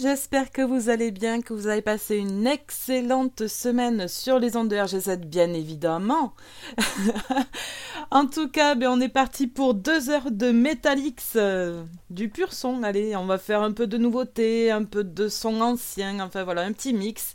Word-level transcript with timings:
j'espère 0.00 0.50
que 0.50 0.62
vous 0.62 0.88
allez 0.88 1.10
bien, 1.10 1.40
que 1.40 1.52
vous 1.52 1.66
avez 1.66 1.82
passé 1.82 2.16
une 2.16 2.46
excellente 2.46 3.46
semaine 3.46 4.08
sur 4.08 4.38
les 4.38 4.56
ondes 4.56 4.68
de 4.68 4.76
RG7 4.76 5.24
bien 5.24 5.52
évidemment. 5.52 6.34
en 8.10 8.26
tout 8.26 8.48
cas, 8.48 8.74
ben, 8.74 8.88
on 8.88 9.00
est 9.00 9.08
parti 9.08 9.46
pour 9.46 9.74
deux 9.74 10.10
heures 10.10 10.30
de 10.30 10.50
Metalix, 10.50 11.34
euh, 11.36 11.84
du 12.10 12.28
pur 12.28 12.52
son, 12.52 12.82
allez, 12.82 13.16
on 13.16 13.26
va 13.26 13.38
faire 13.38 13.62
un 13.62 13.72
peu 13.72 13.86
de 13.86 13.98
nouveautés, 13.98 14.70
un 14.70 14.84
peu 14.84 15.04
de 15.04 15.28
son 15.28 15.60
ancien, 15.60 16.20
enfin 16.20 16.44
voilà, 16.44 16.62
un 16.62 16.72
petit 16.72 16.92
mix. 16.92 17.34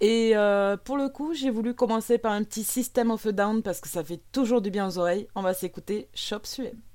Et 0.00 0.32
euh, 0.36 0.76
pour 0.76 0.96
le 0.96 1.08
coup, 1.08 1.34
j'ai 1.34 1.50
voulu 1.50 1.74
commencer 1.74 2.18
par 2.18 2.32
un 2.32 2.44
petit 2.44 2.64
System 2.64 3.10
of 3.10 3.26
a 3.26 3.32
Down 3.32 3.62
parce 3.62 3.80
que 3.80 3.88
ça 3.88 4.04
fait 4.04 4.20
toujours 4.32 4.60
du 4.60 4.70
bien 4.70 4.86
aux 4.86 4.98
oreilles. 4.98 5.26
On 5.34 5.42
va 5.42 5.54
s'écouter 5.54 6.08
Shop 6.14 6.40
Suem. 6.44 6.85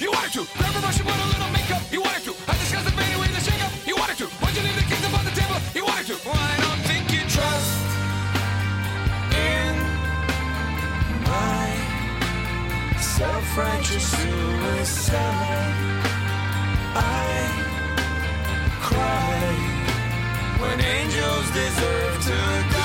You 0.00 0.10
wanted 0.10 0.32
to. 0.32 0.46
never 0.62 0.80
brush 0.80 0.98
and 0.98 1.06
put 1.06 1.20
a 1.20 1.26
little 1.28 1.52
makeup. 1.52 1.82
You 1.92 2.00
wanted 2.00 2.24
to. 2.24 2.32
I 2.48 2.56
discussed 2.56 2.86
the 2.86 2.92
pain 2.92 3.20
with 3.20 3.32
the 3.36 3.42
shakeup. 3.44 3.86
You 3.86 3.96
wanted 3.96 4.16
to. 4.16 4.26
Why'd 4.40 4.56
you 4.56 4.62
leave 4.62 4.76
the 4.76 4.88
kingdom 4.88 5.14
on 5.14 5.26
the 5.26 5.30
table? 5.32 5.60
You 5.74 5.84
wanted 5.84 6.06
to. 6.06 6.16
Well, 6.24 6.40
I 6.40 6.56
don't 6.64 6.80
think 6.88 7.12
you 7.12 7.20
trust 7.28 7.84
in 9.36 9.76
my 11.28 11.68
self-righteous 12.96 14.06
suicide. 14.16 15.74
I 16.96 17.28
cry 18.80 19.52
when 20.60 20.80
angels 20.80 21.50
deserve 21.52 22.24
to 22.24 22.72
die. 22.72 22.79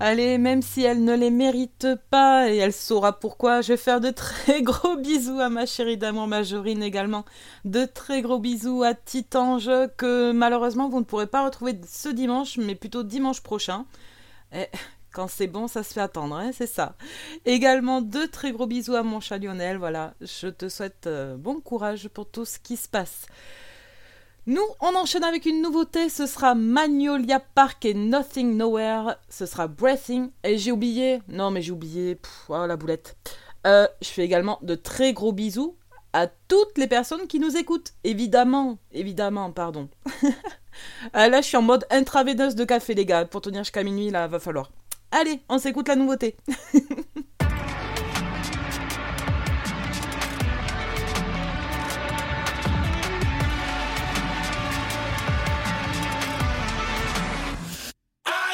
Allez, 0.00 0.38
même 0.38 0.62
si 0.62 0.84
elle 0.84 1.02
ne 1.02 1.14
les 1.14 1.30
mérite 1.30 1.88
pas, 2.08 2.48
et 2.48 2.56
elle 2.56 2.72
saura 2.72 3.18
pourquoi, 3.18 3.62
je 3.62 3.72
vais 3.72 3.76
faire 3.76 4.00
de 4.00 4.10
très 4.10 4.62
gros 4.62 4.96
bisous 5.02 5.40
à 5.40 5.48
ma 5.48 5.66
chérie 5.66 5.96
d'amour 5.96 6.28
Majorine 6.28 6.84
également. 6.84 7.24
De 7.64 7.84
très 7.84 8.22
gros 8.22 8.38
bisous 8.38 8.84
à 8.84 8.94
Titange, 8.94 9.68
que 9.96 10.30
malheureusement 10.30 10.88
vous 10.88 11.00
ne 11.00 11.04
pourrez 11.04 11.26
pas 11.26 11.44
retrouver 11.44 11.80
ce 11.84 12.08
dimanche, 12.08 12.58
mais 12.58 12.76
plutôt 12.76 13.02
dimanche 13.02 13.40
prochain. 13.40 13.86
Et 14.52 14.66
quand 15.12 15.26
c'est 15.26 15.48
bon, 15.48 15.66
ça 15.66 15.82
se 15.82 15.94
fait 15.94 16.00
attendre, 16.00 16.36
hein, 16.36 16.52
c'est 16.52 16.68
ça. 16.68 16.94
Également 17.44 18.00
de 18.00 18.24
très 18.26 18.52
gros 18.52 18.68
bisous 18.68 18.94
à 18.94 19.02
mon 19.02 19.18
chat 19.18 19.38
Lionel, 19.38 19.78
voilà. 19.78 20.14
Je 20.20 20.46
te 20.46 20.68
souhaite 20.68 21.08
euh, 21.08 21.36
bon 21.36 21.60
courage 21.60 22.08
pour 22.08 22.30
tout 22.30 22.44
ce 22.44 22.60
qui 22.60 22.76
se 22.76 22.88
passe. 22.88 23.26
Nous, 24.48 24.64
on 24.80 24.94
enchaîne 24.94 25.24
avec 25.24 25.44
une 25.44 25.60
nouveauté, 25.60 26.08
ce 26.08 26.24
sera 26.24 26.54
Magnolia 26.54 27.38
Park 27.38 27.84
et 27.84 27.92
Nothing 27.92 28.56
Nowhere, 28.56 29.16
ce 29.28 29.44
sera 29.44 29.66
Breathing, 29.66 30.30
et 30.42 30.56
j'ai 30.56 30.72
oublié, 30.72 31.20
non 31.28 31.50
mais 31.50 31.60
j'ai 31.60 31.72
oublié, 31.72 32.14
pff, 32.14 32.44
oh, 32.48 32.64
la 32.64 32.78
boulette. 32.78 33.14
Euh, 33.66 33.86
je 34.00 34.08
fais 34.08 34.24
également 34.24 34.58
de 34.62 34.74
très 34.74 35.12
gros 35.12 35.32
bisous 35.34 35.76
à 36.14 36.28
toutes 36.28 36.78
les 36.78 36.86
personnes 36.86 37.26
qui 37.26 37.40
nous 37.40 37.58
écoutent, 37.58 37.92
évidemment, 38.04 38.78
évidemment, 38.90 39.52
pardon. 39.52 39.90
Euh, 41.16 41.26
là, 41.26 41.40
je 41.40 41.46
suis 41.48 41.56
en 41.56 41.62
mode 41.62 41.84
intraveineuse 41.90 42.54
de 42.54 42.64
café, 42.64 42.94
les 42.94 43.04
gars, 43.04 43.24
pour 43.24 43.40
tenir 43.40 43.64
jusqu'à 43.64 43.82
minuit, 43.82 44.10
là, 44.10 44.28
va 44.28 44.38
falloir. 44.38 44.70
Allez, 45.10 45.40
on 45.48 45.58
s'écoute 45.58 45.88
la 45.88 45.96
nouveauté. 45.96 46.36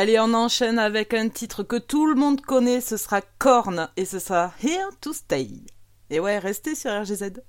Allez, 0.00 0.20
on 0.20 0.32
enchaîne 0.32 0.78
avec 0.78 1.12
un 1.12 1.28
titre 1.28 1.64
que 1.64 1.74
tout 1.74 2.06
le 2.06 2.14
monde 2.14 2.40
connaît, 2.40 2.80
ce 2.80 2.96
sera 2.96 3.20
Korn 3.20 3.88
et 3.96 4.04
ce 4.04 4.20
sera 4.20 4.52
Here 4.62 4.90
to 5.00 5.12
Stay. 5.12 5.48
Et 6.08 6.20
ouais, 6.20 6.38
restez 6.38 6.76
sur 6.76 6.92
RGZ. 6.92 7.40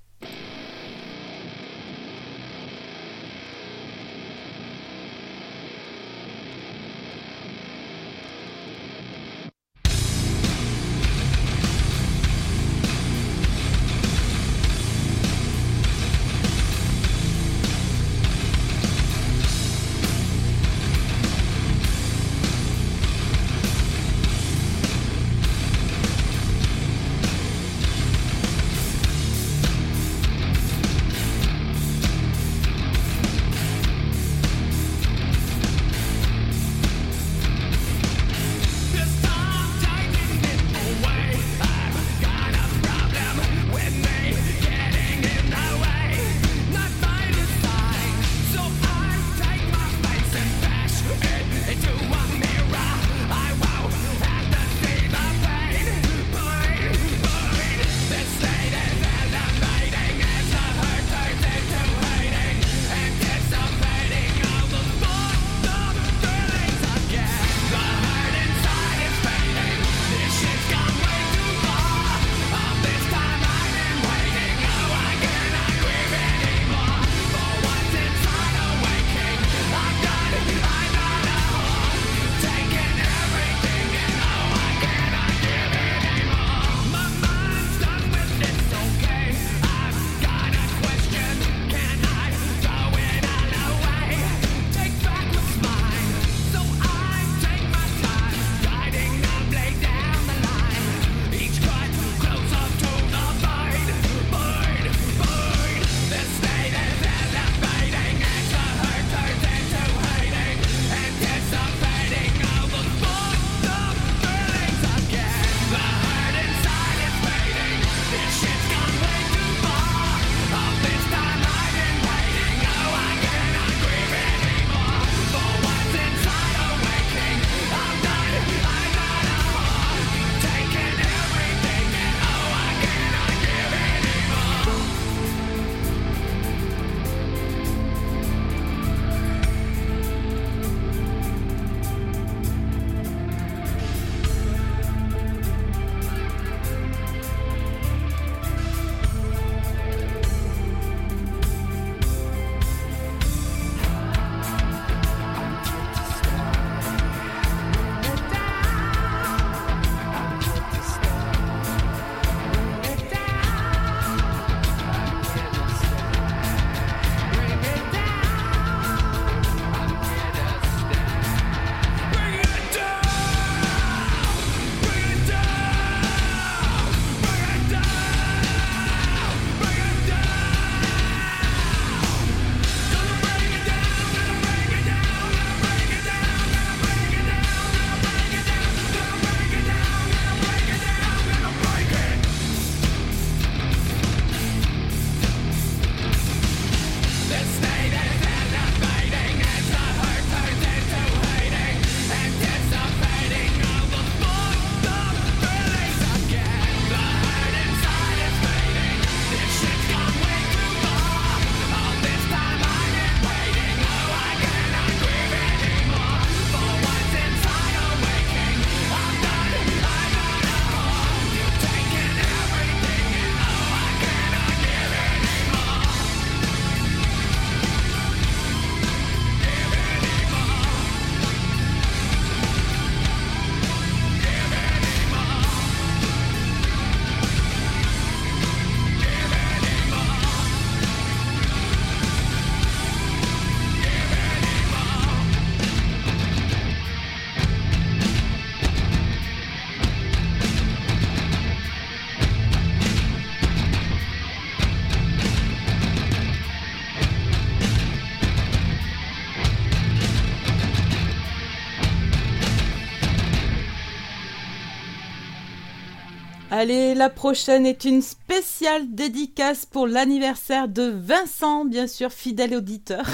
Allez, 266.62 266.94
la 266.94 267.10
prochaine 267.10 267.66
est 267.66 267.86
une 267.86 268.02
spéciale 268.02 268.94
dédicace 268.94 269.66
pour 269.66 269.88
l'anniversaire 269.88 270.68
de 270.68 270.90
Vincent, 270.94 271.64
bien 271.64 271.88
sûr, 271.88 272.12
fidèle 272.12 272.54
auditeur. 272.54 273.06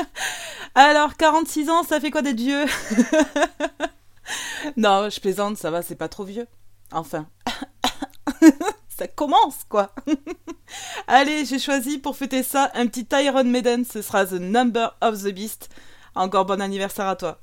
Alors, 0.74 1.16
46 1.16 1.70
ans, 1.70 1.84
ça 1.84 2.00
fait 2.00 2.10
quoi 2.10 2.22
d'être 2.22 2.40
vieux 2.40 2.64
Non, 4.76 5.08
je 5.08 5.20
plaisante, 5.20 5.56
ça 5.56 5.70
va, 5.70 5.82
c'est 5.82 5.94
pas 5.94 6.08
trop 6.08 6.24
vieux. 6.24 6.48
Enfin, 6.90 7.28
ça 8.88 9.06
commence, 9.06 9.62
quoi. 9.68 9.94
Allez, 11.06 11.44
j'ai 11.44 11.60
choisi 11.60 11.98
pour 11.98 12.16
fêter 12.16 12.42
ça 12.42 12.72
un 12.74 12.88
petit 12.88 13.06
Iron 13.12 13.44
Maiden, 13.44 13.84
ce 13.84 14.02
sera 14.02 14.26
The 14.26 14.40
Number 14.40 14.96
of 15.00 15.22
the 15.22 15.28
Beast. 15.28 15.68
Encore 16.16 16.44
bon 16.44 16.60
anniversaire 16.60 17.06
à 17.06 17.14
toi. 17.14 17.38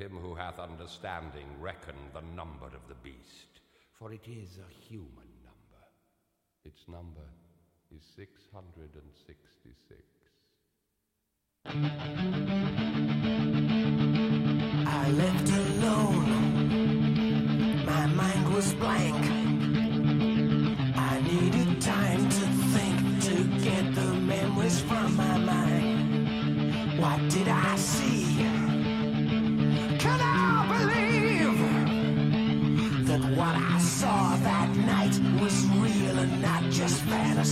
Him 0.00 0.16
who 0.22 0.34
hath 0.34 0.58
understanding 0.58 1.46
reckon 1.60 1.94
the 2.14 2.22
number 2.34 2.64
of 2.64 2.88
the 2.88 2.94
beast, 3.02 3.60
for 3.92 4.12
it 4.14 4.26
is 4.26 4.58
a 4.58 4.72
human 4.88 5.30
number. 5.44 5.84
Its 6.64 6.88
number 6.88 7.28
is 7.94 8.02
666. 8.16 10.00
I 14.86 15.10
left 15.10 15.50
alone. 15.50 16.30
My 17.84 18.06
mind 18.06 18.54
was 18.54 18.72
blank. 18.74 19.22
I 20.96 21.20
needed 21.20 21.82
time 21.82 22.26
to 22.38 22.46
think 22.74 23.22
to 23.24 23.34
get 23.62 23.94
the 23.94 24.14
memories 24.14 24.80
from 24.80 25.14
my 25.16 25.38
mind. 25.38 26.98
What 26.98 27.20
did 27.28 27.48
I 27.48 27.76
see? 27.76 28.19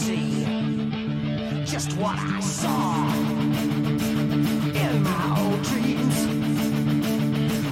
Fantasy? 0.09 1.65
Just 1.65 1.93
what 1.99 2.17
I 2.19 2.41
saw 2.41 3.05
in 4.75 5.03
my 5.03 5.41
old 5.41 5.63
dreams 5.63 6.17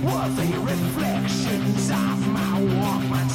were 0.05 0.29
the 0.41 0.59
reflections 0.61 1.91
of 1.91 2.29
my 2.29 2.61
Walkman 2.61 3.26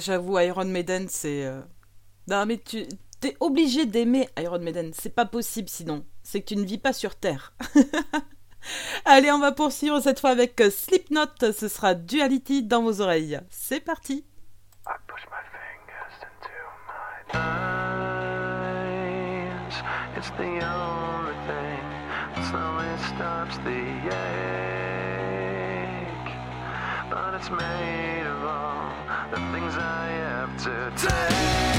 J'avoue, 0.00 0.38
Iron 0.38 0.64
Maiden, 0.64 1.08
c'est. 1.08 1.44
euh, 1.44 1.60
Non, 2.28 2.46
mais 2.46 2.58
tu. 2.58 2.86
T'es 3.20 3.36
obligé 3.40 3.86
d'aimer 3.86 4.28
Iron 4.38 4.58
Maiden. 4.58 4.92
C'est 4.92 5.14
pas 5.14 5.24
possible 5.24 5.68
sinon. 5.68 6.04
C'est 6.22 6.40
que 6.42 6.46
tu 6.46 6.56
ne 6.56 6.64
vis 6.64 6.78
pas 6.78 6.92
sur 6.92 7.14
Terre. 7.16 7.54
Allez, 9.04 9.30
on 9.32 9.38
va 9.38 9.52
poursuivre 9.52 10.00
cette 10.00 10.20
fois 10.20 10.30
avec 10.30 10.60
euh, 10.60 10.70
Slipknot. 10.70 11.26
Ce 11.40 11.68
sera 11.68 11.94
Duality 11.94 12.62
dans 12.62 12.82
vos 12.82 13.00
oreilles. 13.00 13.40
C'est 13.50 13.80
parti. 13.80 14.24
I 14.86 14.90
push 15.06 15.24
my 15.30 15.42
fingers 15.52 16.22
into 16.22 16.50
my 16.86 17.38
eyes. 18.44 19.74
It's 20.16 20.30
the 20.36 20.60
only 20.64 21.34
thing 21.46 21.82
that 22.34 22.44
slowly 22.50 22.96
stops 23.08 23.56
the 23.64 23.80
ache. 24.14 26.32
But 27.10 27.34
it's 27.38 27.50
made 27.50 28.26
the 29.34 29.40
things 29.52 29.74
I 29.76 30.10
have 30.10 30.56
to 30.64 30.92
take. 30.96 31.74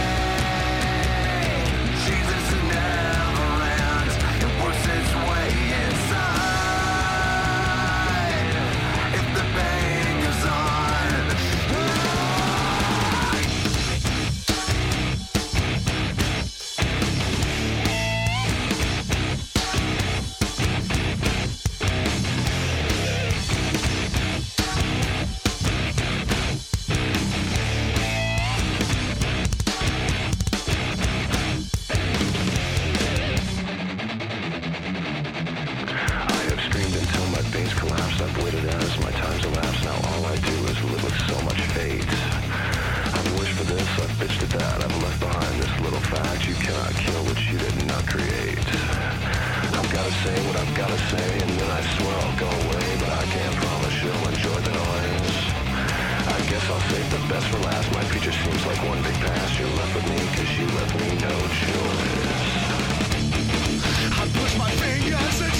This, 44.19 44.43
at 44.43 44.49
that. 44.55 44.77
I've 44.83 45.03
left 45.03 45.19
behind 45.19 45.55
this 45.59 45.73
little 45.81 45.99
fact. 46.07 46.47
You 46.47 46.55
cannot 46.55 46.93
kill 46.95 47.21
what 47.27 47.39
you 47.51 47.57
did 47.57 47.75
not 47.87 48.05
create. 48.07 48.59
I've 49.75 49.91
gotta 49.91 50.13
say 50.23 50.35
what 50.47 50.55
I've 50.55 50.75
gotta 50.75 50.99
say, 51.11 51.27
and 51.43 51.51
then 51.59 51.69
I 51.71 51.81
swear 51.95 52.15
I'll 52.23 52.39
go 52.39 52.47
away. 52.47 52.87
But 53.01 53.11
I 53.11 53.23
can't 53.27 53.55
promise 53.59 53.95
you'll 54.03 54.27
enjoy 54.31 54.59
the 54.63 54.73
noise. 54.77 55.35
I 56.31 56.39
guess 56.47 56.63
I'll 56.71 56.85
save 56.91 57.07
the 57.11 57.21
best 57.27 57.47
for 57.51 57.59
last. 57.67 57.91
My 57.91 58.03
future 58.11 58.31
seems 58.31 58.65
like 58.65 58.79
one 58.87 59.01
big 59.03 59.17
past. 59.19 59.59
You're 59.59 59.75
left 59.75 59.95
with 59.95 60.07
me, 60.07 60.19
cause 60.37 60.51
you 60.59 60.65
left 60.79 60.93
me 60.95 61.07
no 61.19 61.35
choice. 61.59 62.55
I 64.15 64.23
push 64.31 64.53
my 64.57 64.71
fingers 64.79 65.54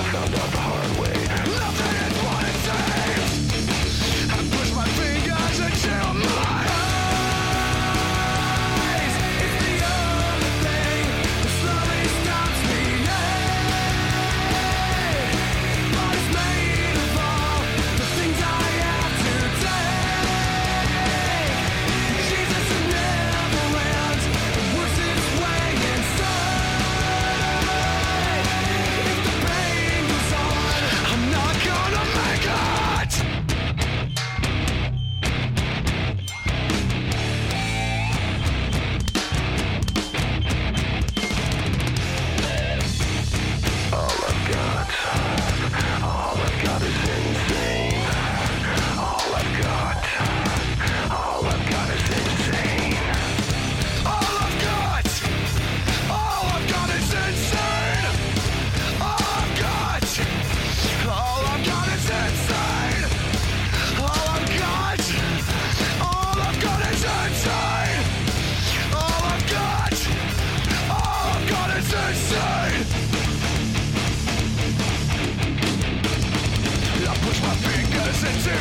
Thank 0.00 0.52
you. 0.54 0.57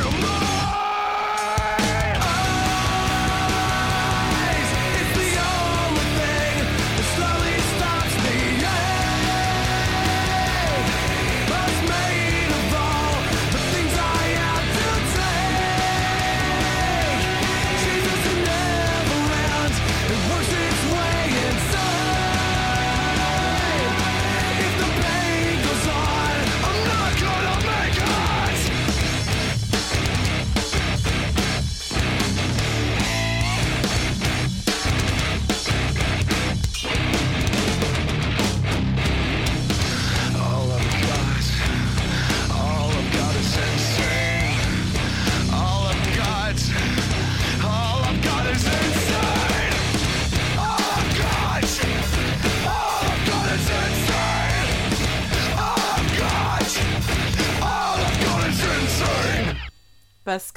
America. 0.05 0.46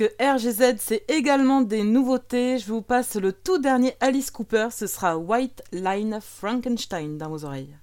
Que 0.01 0.07
RGZ, 0.19 0.77
c'est 0.79 1.05
également 1.11 1.61
des 1.61 1.83
nouveautés. 1.83 2.57
Je 2.57 2.73
vous 2.73 2.81
passe 2.81 3.17
le 3.17 3.35
tout 3.35 3.59
dernier 3.59 3.93
Alice 4.01 4.31
Cooper. 4.31 4.69
Ce 4.71 4.87
sera 4.87 5.19
White 5.19 5.63
Line 5.73 6.21
Frankenstein 6.23 7.19
dans 7.19 7.29
vos 7.29 7.45
oreilles. 7.45 7.77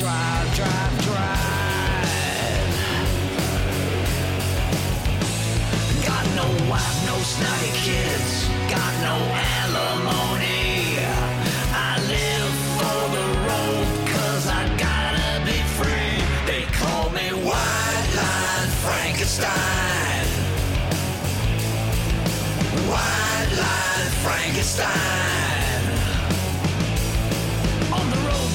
Drive, 0.00 0.54
drive, 0.56 1.04
drive. 1.04 1.50
Got 6.06 6.26
no 6.40 6.46
wife, 6.70 7.06
no 7.06 7.16
snotty 7.32 7.72
kids. 7.84 8.48
Got 8.70 8.92
no 9.04 9.16
alimony. 9.60 10.96
I 11.74 12.00
live 12.14 12.54
for 12.76 13.00
the 13.16 13.26
road 13.48 13.88
cause 14.08 14.46
I 14.46 14.62
gotta 14.78 15.44
be 15.44 15.58
free. 15.76 16.16
They 16.46 16.62
call 16.80 17.10
me 17.10 17.28
White 17.48 18.10
Line 18.20 18.70
Frankenstein. 18.84 20.26
White 22.88 23.52
Line 23.64 24.10
Frankenstein. 24.24 25.39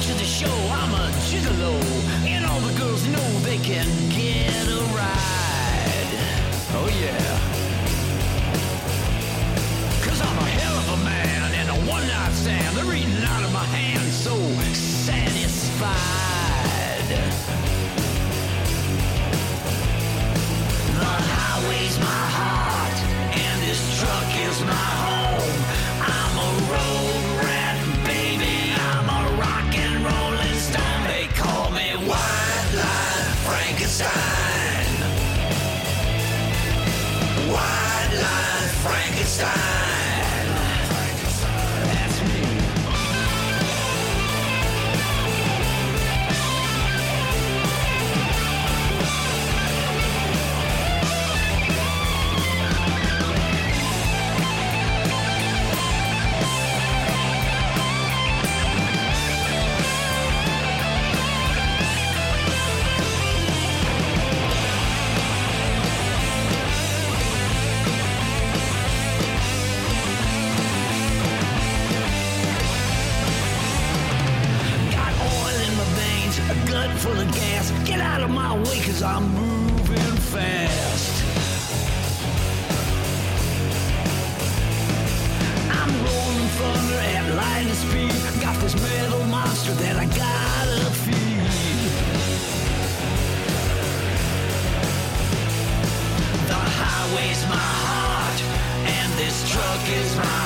To 0.02 0.12
the 0.14 0.24
show, 0.24 0.52
I'm 0.70 0.92
a 0.94 1.10
gigolo. 1.26 1.72
And 2.26 2.44
all 2.44 2.60
the 2.60 2.72
girls 2.78 3.06
know 3.06 3.28
they 3.40 3.58
can 3.58 3.86
get 4.10 4.68
a 4.68 4.80
ride. 4.94 6.10
Oh 6.78 6.88
yeah. 7.00 7.38
Cause 10.04 10.20
I'm 10.20 10.38
a 10.38 10.48
hell 10.58 10.76
of 10.82 11.00
a 11.00 11.04
man 11.04 11.54
and 11.54 11.70
a 11.70 11.74
one 11.90 12.06
night 12.06 12.32
stand. 12.32 12.76
They're 12.76 12.94
eating 12.94 13.24
out 13.24 13.44
of 13.44 13.52
my 13.52 13.64
hand, 13.64 14.10
so 14.12 14.34
satisfied. 14.74 15.96
The 20.98 21.04
highway's 21.04 21.98
my 21.98 22.24
heart, 22.38 22.98
and 23.32 23.62
this 23.62 23.80
truck 23.98 24.30
is 24.48 24.60
my 24.64 24.88
home. 25.04 25.60
I'm 26.04 26.36
a 26.38 26.50
road 26.72 27.05
I'm 79.02 79.28
moving 79.34 80.16
fast. 80.32 81.24
I'm 85.70 85.92
rolling 86.04 86.48
thunder 86.56 87.00
at 87.14 87.34
lightning 87.36 87.74
speed. 87.74 88.40
Got 88.40 88.58
this 88.62 88.74
metal 88.74 89.22
monster 89.26 89.72
that 89.74 89.96
I 89.96 90.06
gotta 90.06 90.90
feed. 91.04 91.14
The 96.48 96.54
highway's 96.54 97.42
my 97.50 97.68
heart, 97.84 98.40
and 98.88 99.12
this 99.18 99.50
truck 99.50 99.88
is 99.90 100.16
my 100.16 100.45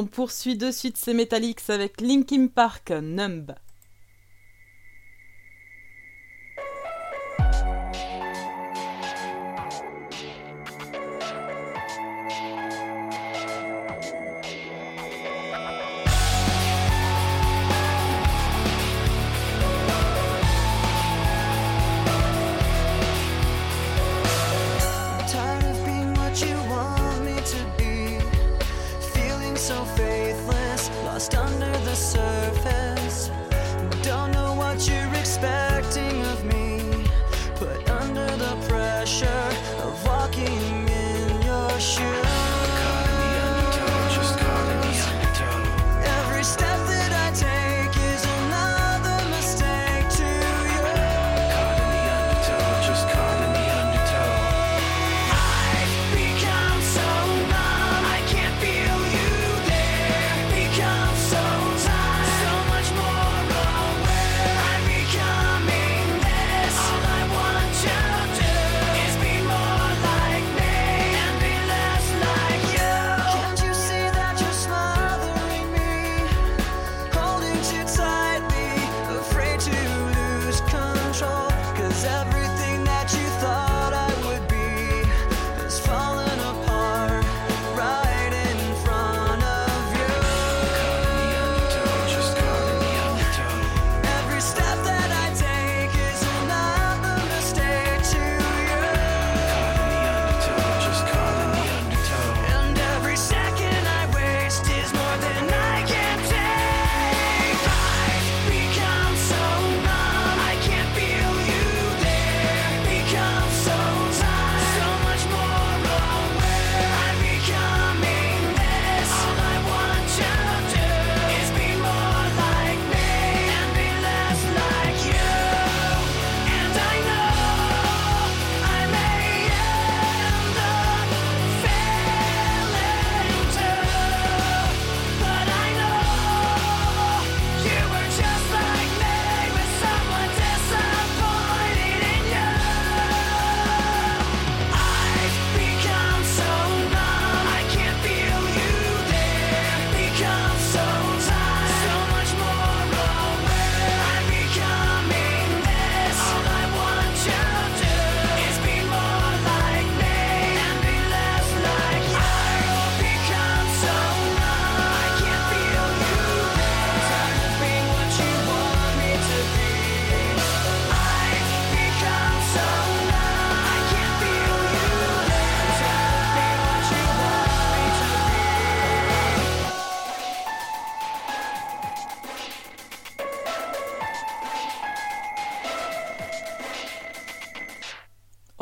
On 0.00 0.06
poursuit 0.06 0.56
de 0.56 0.70
suite 0.70 0.96
ces 0.96 1.12
Metallics 1.12 1.68
avec 1.68 2.00
Linkin 2.00 2.46
Park, 2.46 2.90
Numb. 2.90 3.54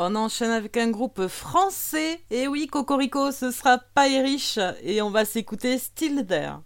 on 0.09 0.15
enchaîne 0.15 0.49
avec 0.49 0.75
un 0.77 0.89
groupe 0.89 1.27
français. 1.27 2.21
Et 2.31 2.47
oui, 2.47 2.65
Cocorico, 2.65 3.31
ce 3.31 3.51
sera 3.51 3.77
pas 3.77 4.05
riche. 4.05 4.57
Et 4.81 5.03
on 5.03 5.11
va 5.11 5.23
s'écouter 5.23 5.77
Still 5.77 6.25
There. 6.25 6.57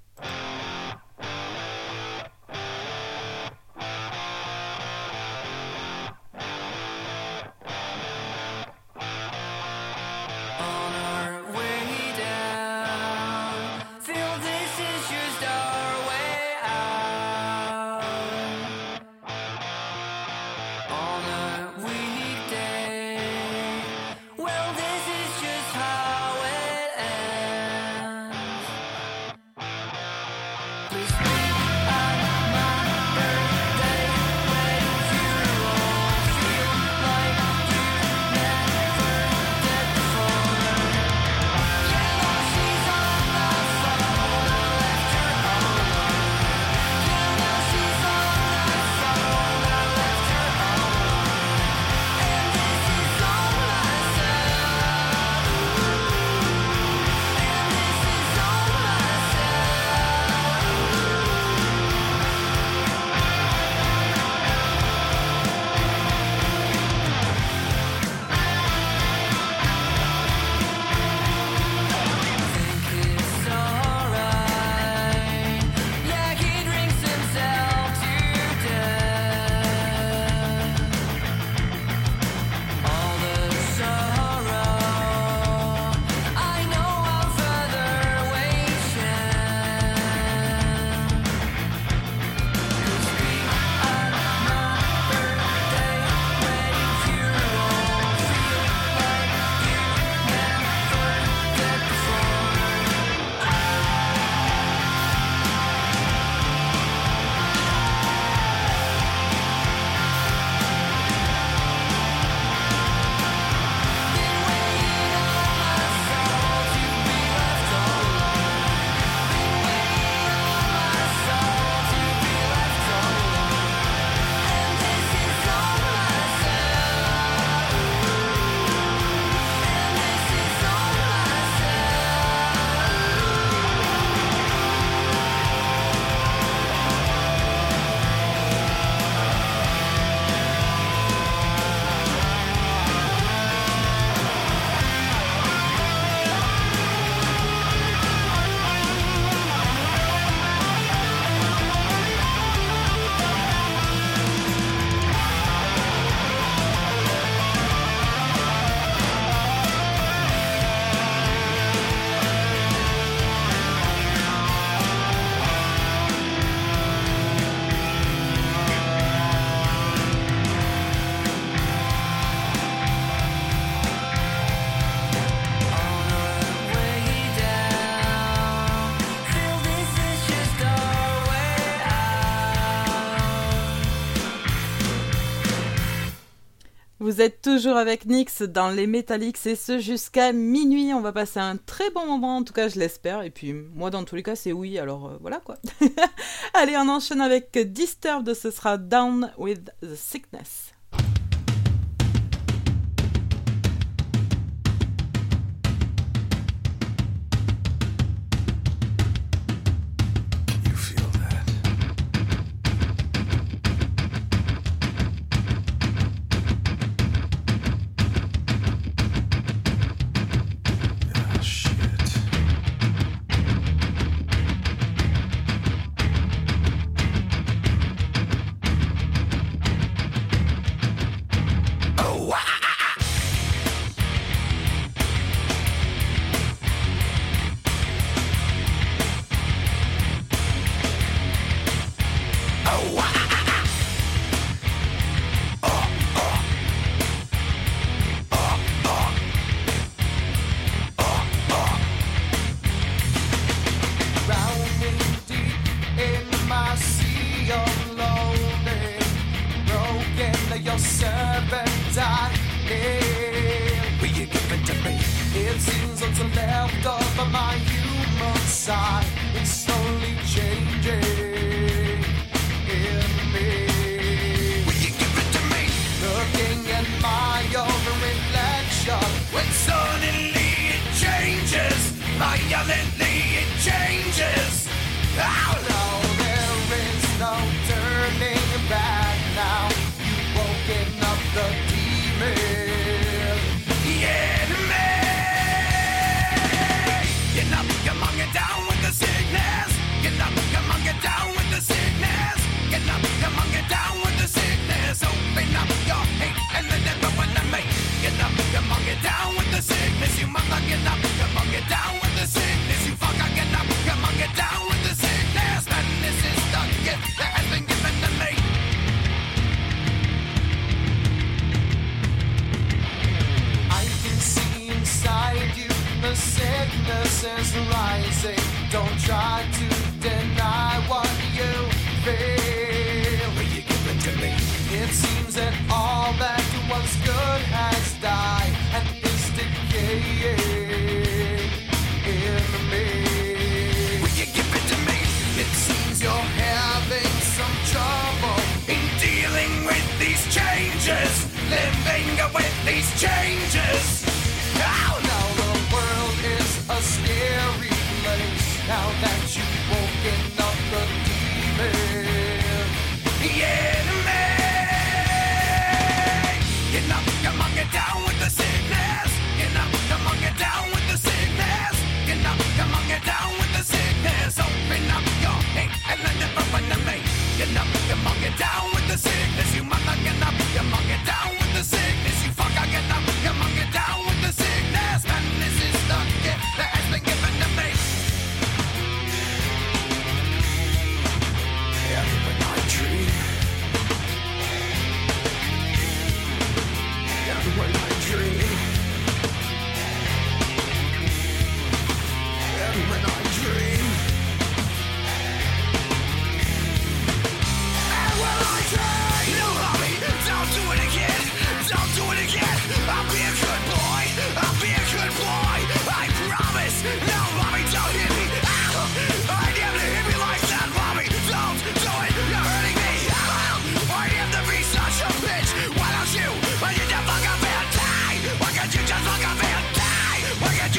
Vous 187.14 187.22
êtes 187.22 187.44
toujours 187.44 187.78
avec 187.78 188.08
Nix 188.08 188.42
dans 188.42 188.70
les 188.70 188.88
Metallics 188.88 189.46
et 189.46 189.56
ce 189.56 189.78
jusqu'à 189.78 190.32
minuit. 190.32 190.96
On 190.96 191.02
va 191.02 191.12
passer 191.12 191.40
un 191.40 191.58
très 191.58 191.92
bon 191.92 192.08
moment, 192.08 192.38
en 192.38 192.44
tout 192.44 192.54
cas 192.54 192.70
je 192.70 192.80
l'espère. 192.80 193.22
Et 193.22 193.30
puis 193.30 193.54
moi 193.54 193.92
dans 193.92 194.04
tous 194.04 194.16
les 194.16 194.24
cas 194.24 194.36
c'est 194.36 194.52
oui, 194.52 194.80
alors 194.80 195.06
euh, 195.06 195.18
voilà 195.22 195.38
quoi. 195.38 195.58
Allez, 196.56 196.76
on 196.76 196.90
enchaîne 196.90 197.22
avec 197.22 197.56
Disturbed, 197.72 198.34
ce 198.34 198.50
sera 198.50 198.80
Down 198.80 199.32
with 199.38 199.70
the 199.84 199.94
Sickness. 199.94 200.73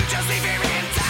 just 0.08 0.28
leave 0.28 0.44
it 0.44 0.60
in 0.60 0.94
time. 0.94 1.03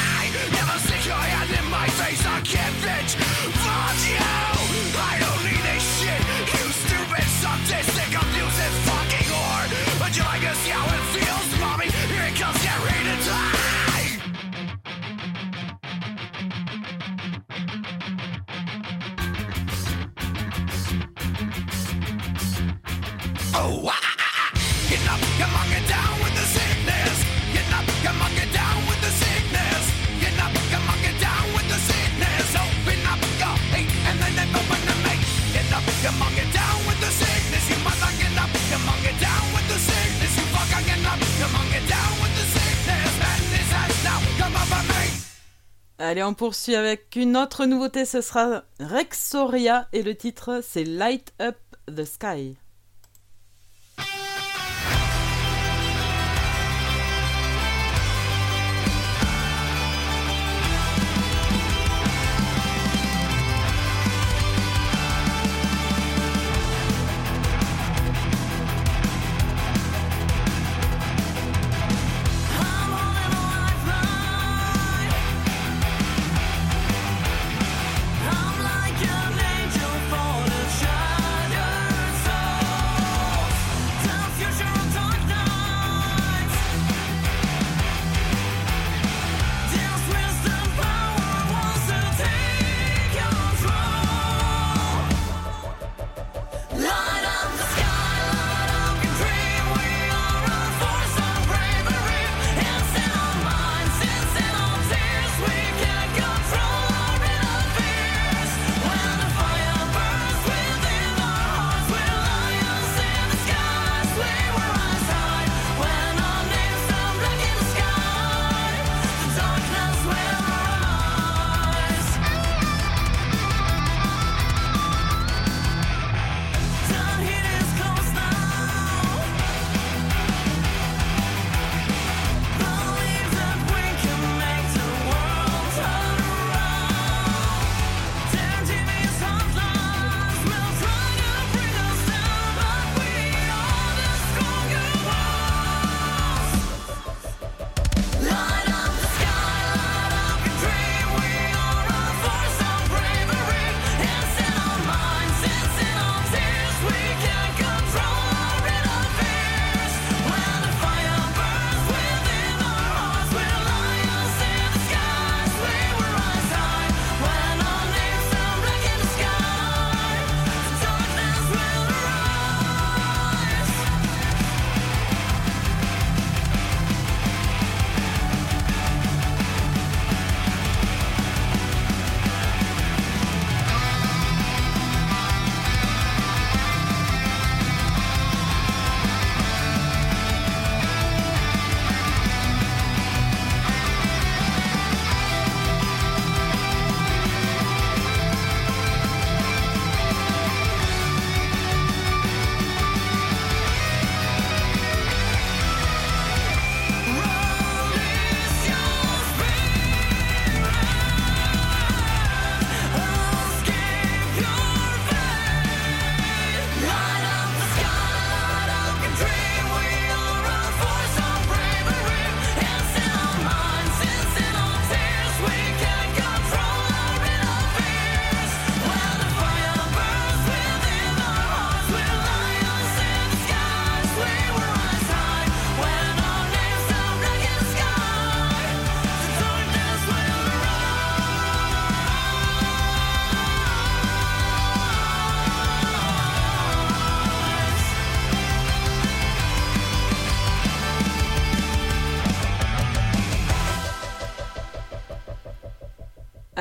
Allez, 46.05 46.23
on 46.23 46.35
poursuit 46.35 46.75
avec 46.75 47.17
une 47.17 47.35
autre 47.35 47.65
nouveauté, 47.65 48.05
ce 48.05 48.21
sera 48.21 48.65
Rexoria 48.79 49.89
et 49.95 50.03
le 50.03 50.15
titre 50.15 50.61
c'est 50.63 50.85
Light 50.85 51.33
Up 51.41 51.57
the 51.87 52.05
Sky. 52.05 52.59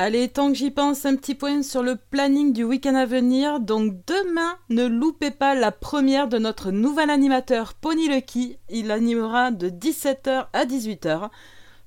Allez, 0.06 0.28
tant 0.28 0.48
que 0.48 0.54
j'y 0.58 0.70
pense, 0.70 1.06
un 1.06 1.16
petit 1.16 1.34
point 1.34 1.62
sur 1.62 1.82
le 1.82 1.96
planning 1.96 2.52
du 2.52 2.62
week-end 2.62 2.94
à 2.94 3.06
venir. 3.06 3.58
Donc 3.58 3.94
demain, 4.06 4.58
ne 4.68 4.84
loupez 4.84 5.30
pas 5.30 5.54
la 5.54 5.72
première 5.72 6.28
de 6.28 6.36
notre 6.36 6.70
nouvel 6.70 7.08
animateur 7.08 7.72
Pony 7.72 8.08
Lucky. 8.08 8.58
Il 8.68 8.90
animera 8.90 9.50
de 9.50 9.70
17h 9.70 10.48
à 10.52 10.66
18h. 10.66 11.30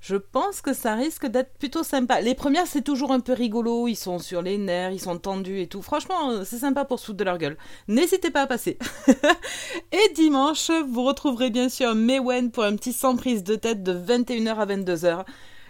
Je 0.01 0.15
pense 0.15 0.61
que 0.61 0.73
ça 0.73 0.95
risque 0.95 1.27
d'être 1.27 1.59
plutôt 1.59 1.83
sympa. 1.83 2.19
Les 2.19 2.33
premières, 2.33 2.65
c'est 2.65 2.81
toujours 2.81 3.11
un 3.11 3.19
peu 3.19 3.33
rigolo, 3.33 3.87
ils 3.87 3.95
sont 3.95 4.17
sur 4.17 4.41
les 4.41 4.57
nerfs, 4.57 4.93
ils 4.93 4.99
sont 4.99 5.19
tendus 5.19 5.61
et 5.61 5.67
tout. 5.67 5.83
Franchement, 5.83 6.31
euh, 6.31 6.43
c'est 6.43 6.57
sympa 6.57 6.85
pour 6.85 6.97
se 6.97 7.11
de 7.11 7.23
leur 7.23 7.37
gueule. 7.37 7.57
N'hésitez 7.87 8.31
pas 8.31 8.41
à 8.41 8.47
passer. 8.47 8.79
et 9.91 10.13
dimanche, 10.15 10.71
vous 10.89 11.03
retrouverez 11.03 11.51
bien 11.51 11.69
sûr 11.69 11.93
Mewen 11.93 12.49
pour 12.49 12.63
un 12.63 12.77
petit 12.77 12.93
sans 12.93 13.15
prise 13.15 13.43
de 13.43 13.53
tête 13.53 13.83
de 13.83 13.93
21h 13.93 14.55
à 14.55 14.65
22h. 14.65 15.23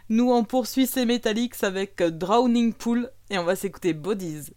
Nous, 0.10 0.32
on 0.32 0.46
poursuit 0.46 0.88
ces 0.88 1.06
Metallics 1.06 1.64
avec 1.64 2.00
euh, 2.02 2.10
Drowning 2.10 2.74
Pool 2.74 3.12
et 3.30 3.38
on 3.38 3.44
va 3.44 3.58
s'écouter 3.58 3.94
Bodies. 3.94 4.52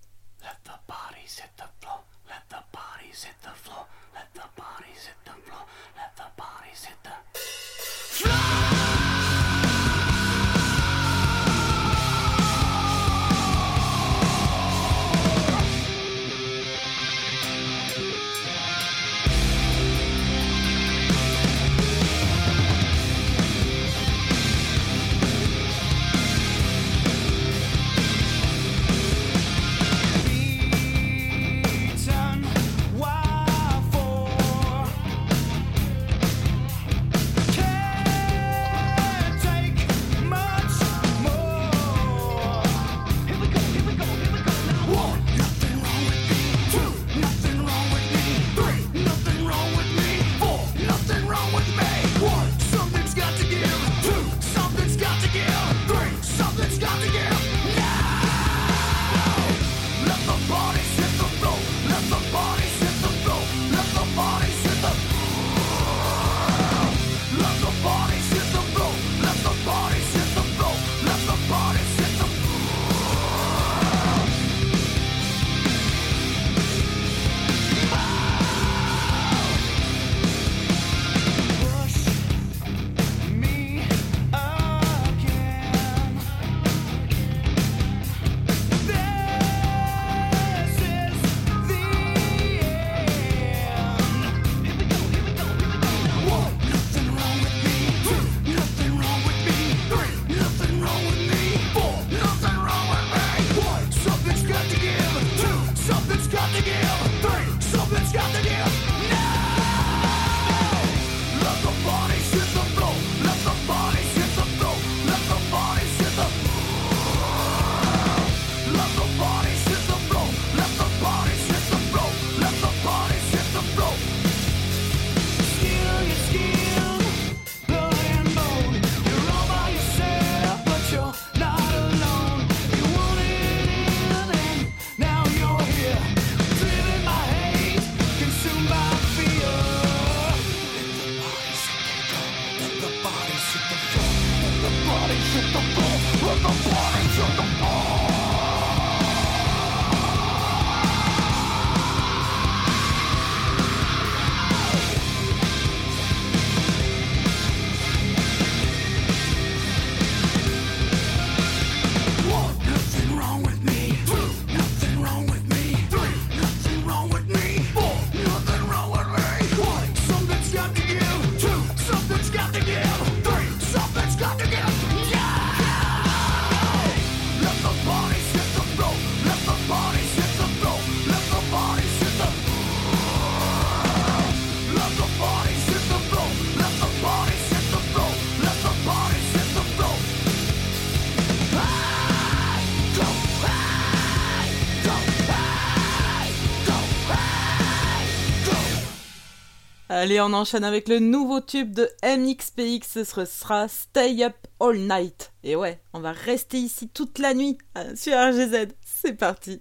Allez, 200.01 200.19
on 200.19 200.33
enchaîne 200.33 200.65
avec 200.65 200.89
le 200.89 200.99
nouveau 200.99 201.43
tube 201.43 201.75
de 201.75 201.87
MXPX, 202.03 203.05
ce 203.05 203.05
sera 203.27 203.69
Stay 203.69 204.25
Up 204.25 204.35
All 204.59 204.79
Night. 204.79 205.31
Et 205.45 205.57
ouais, 205.57 205.79
on 205.93 206.01
va 206.01 206.13
rester 206.13 206.57
ici 206.57 206.89
toute 206.89 207.19
la 207.19 207.35
nuit 207.35 207.59
ah, 207.75 207.95
sur 207.95 208.15
RGZ. 208.15 208.69
C'est 208.81 209.13
parti. 209.13 209.61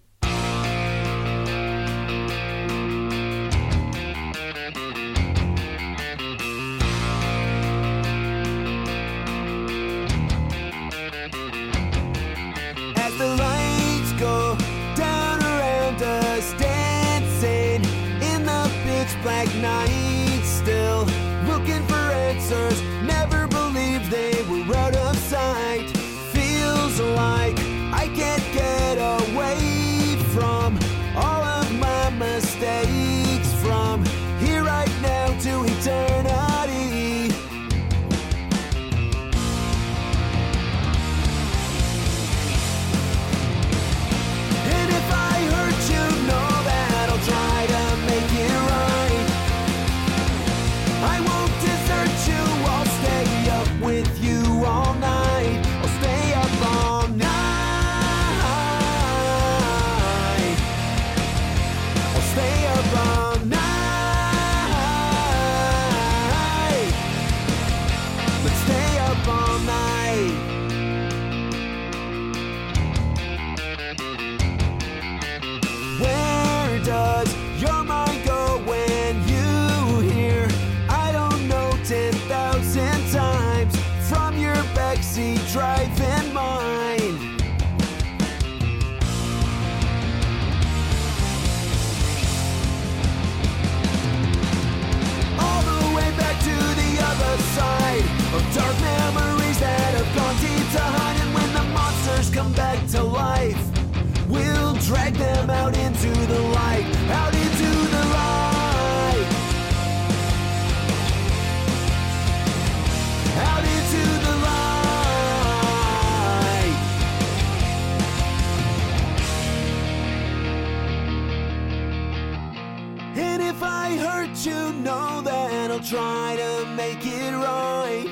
Try 125.90 126.36
to 126.36 126.66
make 126.76 127.04
it 127.04 127.34
right. 127.34 128.06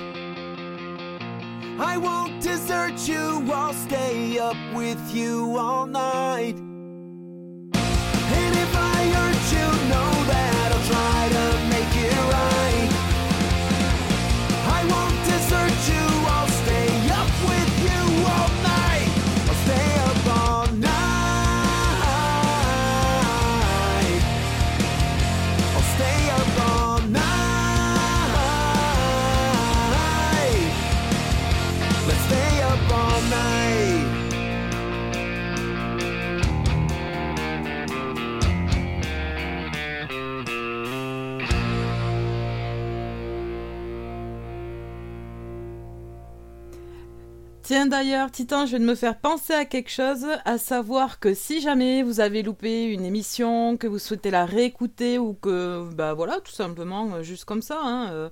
I 1.79 1.95
won't 1.97 2.41
desert 2.41 3.07
you, 3.07 3.43
I'll 3.53 3.71
stay 3.71 4.39
up 4.39 4.57
with 4.73 5.13
you 5.13 5.55
all 5.59 5.85
night. 5.85 6.55
And 6.55 8.55
if 8.65 8.75
I 8.75 9.11
hurt 9.17 9.51
you, 9.57 9.67
know 9.91 10.11
that 10.31 10.71
I'll 10.73 10.87
try 10.93 11.19
to 11.37 11.45
make 11.69 11.93
it 12.11 12.16
Tiens 47.67 47.85
d'ailleurs, 47.85 48.31
Titan, 48.31 48.65
je 48.65 48.77
vais 48.77 48.81
me 48.81 48.95
faire 48.95 49.19
penser 49.19 49.51
à 49.51 49.65
quelque 49.65 49.89
chose, 49.89 50.25
à 50.45 50.57
savoir 50.57 51.19
que 51.19 51.33
si 51.33 51.59
jamais 51.59 52.01
vous 52.01 52.21
avez 52.21 52.41
loupé 52.41 52.85
une 52.85 53.03
émission, 53.03 53.75
que 53.75 53.87
vous 53.87 53.99
souhaitez 53.99 54.31
la 54.31 54.45
réécouter 54.45 55.19
ou 55.19 55.33
que, 55.33 55.83
bah 55.93 56.13
voilà, 56.13 56.39
tout 56.39 56.53
simplement, 56.53 57.15
euh, 57.15 57.23
juste 57.23 57.43
comme 57.43 57.61
ça, 57.61 57.81
hein, 57.83 58.09
euh, 58.13 58.29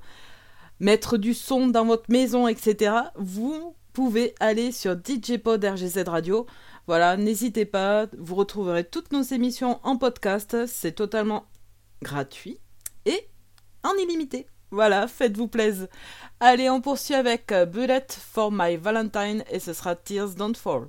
mettre 0.80 1.18
du 1.18 1.34
son 1.34 1.68
dans 1.68 1.84
votre 1.84 2.10
maison, 2.10 2.48
etc., 2.48 2.96
vous 3.16 3.76
pouvez 3.92 4.34
aller 4.40 4.72
sur 4.72 4.94
DJ 4.94 5.38
Pod 5.38 5.62
RGZ 5.62 6.08
Radio. 6.08 6.46
Voilà, 6.88 7.18
n'hésitez 7.18 7.66
pas, 7.66 8.06
vous 8.18 8.36
retrouverez 8.36 8.86
toutes 8.86 9.12
nos 9.12 9.22
émissions 9.22 9.82
en 9.84 9.98
podcast, 9.98 10.66
c'est 10.66 10.94
totalement 10.94 11.44
gratuit 12.02 12.62
et 13.06 13.28
en 13.84 13.94
illimité. 14.02 14.48
Voilà, 14.72 15.08
faites-vous 15.08 15.48
plaisir. 15.48 15.88
Allez, 16.40 16.70
on 16.70 16.82
poursuit 16.82 17.16
avec 17.16 17.52
euh, 17.52 17.66
Bullet 17.66 18.06
for 18.10 18.52
My 18.52 18.78
Valentine 18.78 19.44
et 19.50 19.60
ce 19.60 19.74
sera 19.74 19.96
Tears 19.96 20.36
Don't 20.36 20.56
Fall. 20.56 20.88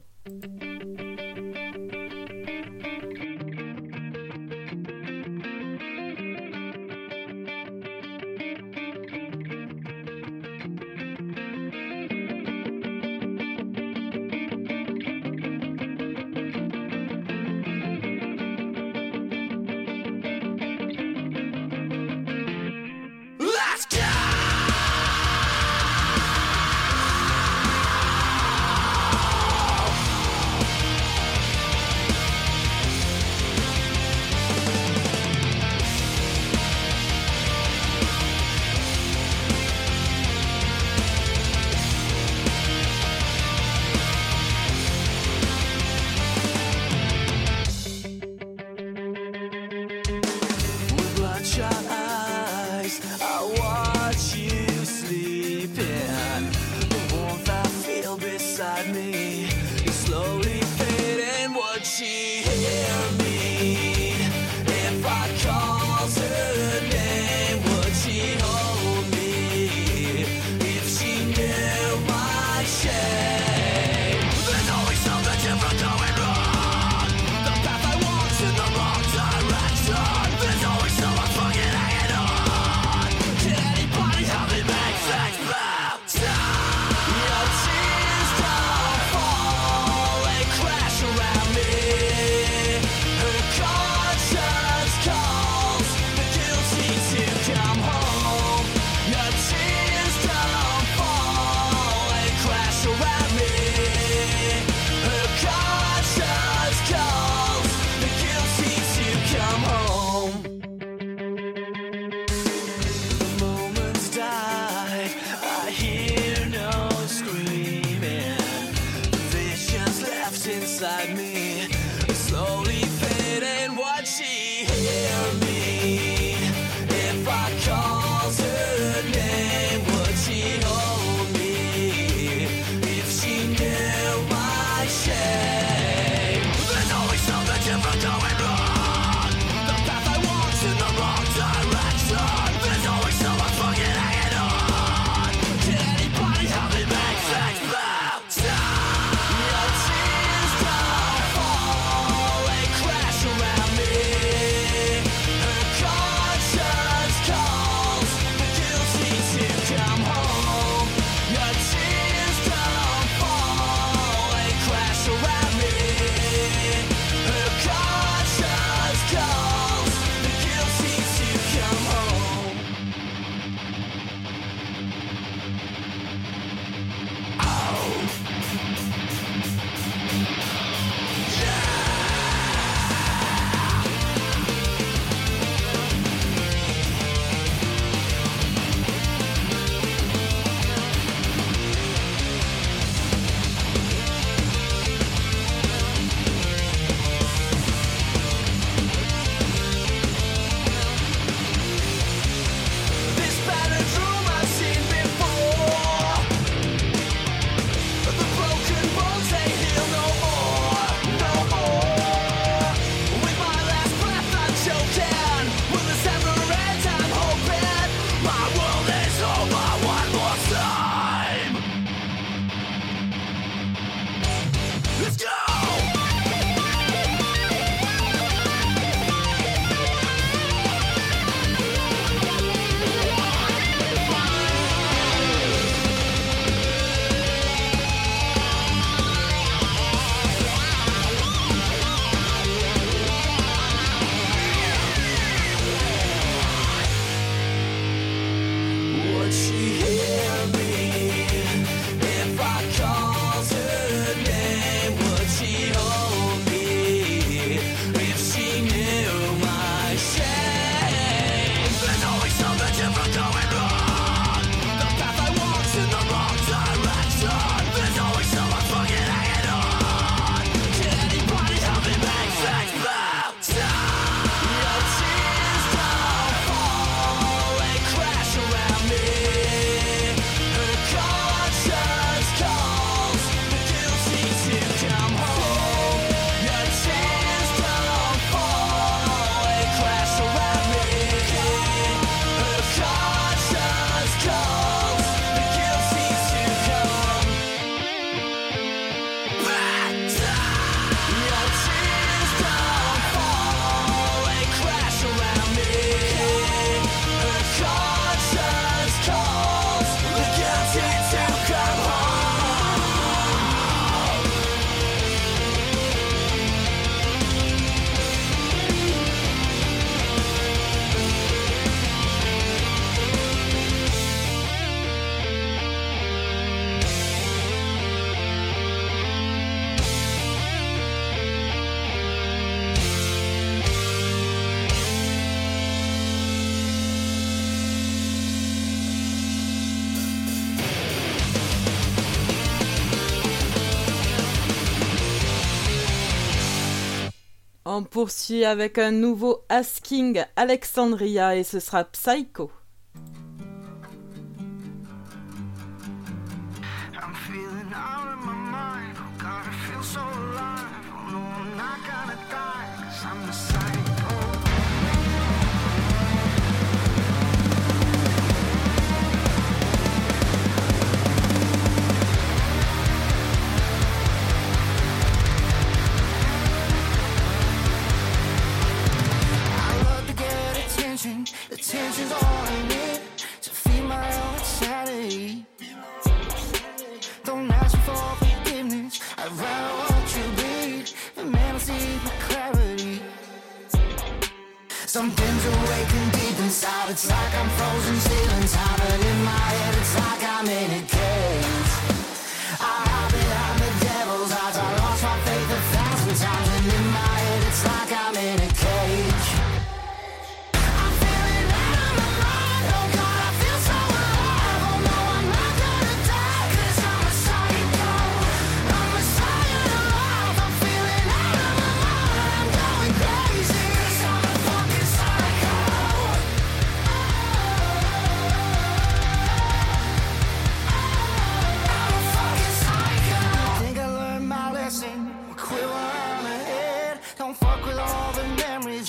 On 347.78 347.84
poursuit 347.84 348.46
avec 348.46 348.78
un 348.78 348.90
nouveau 348.90 349.44
Asking 349.50 350.24
Alexandria 350.34 351.36
et 351.36 351.44
ce 351.44 351.60
sera 351.60 351.84
Psycho. 351.84 352.50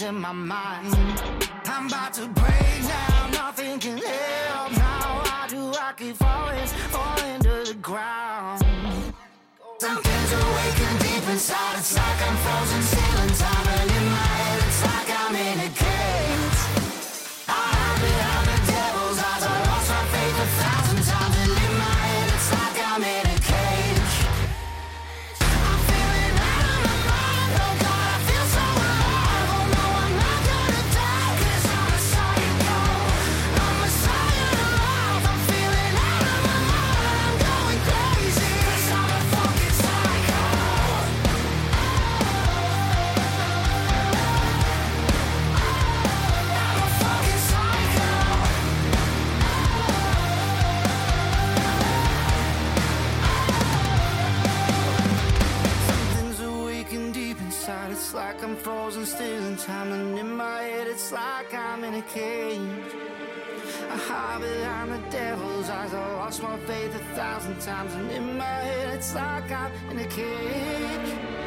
In 0.08 0.22
my 0.22 0.32
mind. 0.32 0.96
I'm 1.66 1.88
about 1.88 2.14
to 2.14 2.28
break 2.30 2.80
now, 2.84 3.28
nothing 3.34 3.78
can 3.78 3.98
help 3.98 4.72
now. 4.72 5.22
Why 5.26 5.48
do 5.50 5.60
I 5.74 5.92
keep 5.98 6.16
falling, 6.16 6.66
falling 6.96 7.42
to 7.42 7.66
the 7.68 7.78
ground? 7.82 8.64
Something's 9.82 10.32
awakened 10.32 11.00
deep 11.02 11.28
inside, 11.28 11.76
it's 11.80 11.94
like 11.94 12.22
I'm 12.24 12.38
frozen, 12.38 12.82
still 12.84 13.20
in 13.20 13.32
time. 13.36 13.68
And 13.68 13.92
in 14.00 14.06
my 14.16 14.32
head, 14.40 14.60
it's 14.68 14.82
like 14.88 15.10
I'm 15.12 15.36
in 15.36 15.60
a 15.68 15.72
cage. 15.76 16.60
I 17.52 17.64
hide 17.76 18.00
behind 18.08 18.46
the 18.48 18.60
devil's 18.72 19.20
eyes, 19.20 19.44
I 19.44 19.56
lost 19.68 19.90
my 19.92 20.04
faith 20.14 20.40
a 20.40 20.48
thousand 20.62 21.02
times. 21.04 21.36
And 21.44 21.52
in 21.52 21.74
my 21.84 21.96
head, 22.08 22.28
it's 22.32 22.50
like 22.56 22.80
I'm 22.80 23.04
in 23.04 23.26
a 23.26 23.27
It's 58.08 58.14
like 58.14 58.42
I'm 58.42 58.56
frozen 58.56 59.06
still 59.06 59.46
in 59.48 59.58
time 59.58 59.92
and 59.92 60.18
in 60.18 60.32
my 60.32 60.62
head 60.62 60.88
it's 60.88 61.12
like 61.12 61.54
I'm 61.54 61.84
in 61.84 61.96
a 61.96 62.02
cage. 62.04 62.62
I 63.92 63.98
hide 63.98 64.40
behind 64.40 64.94
the 64.94 65.10
devil's 65.12 65.70
eyes. 65.70 65.94
I 65.94 66.14
lost 66.14 66.42
my 66.42 66.58
faith 66.60 66.96
a 66.96 67.00
thousand 67.16 67.60
times 67.60 67.94
and 67.96 68.10
in 68.10 68.38
my 68.38 68.46
head 68.46 68.96
it's 68.96 69.14
like 69.14 69.52
I'm 69.52 69.74
in 69.92 70.00
a 70.00 70.08
cage. 70.08 71.47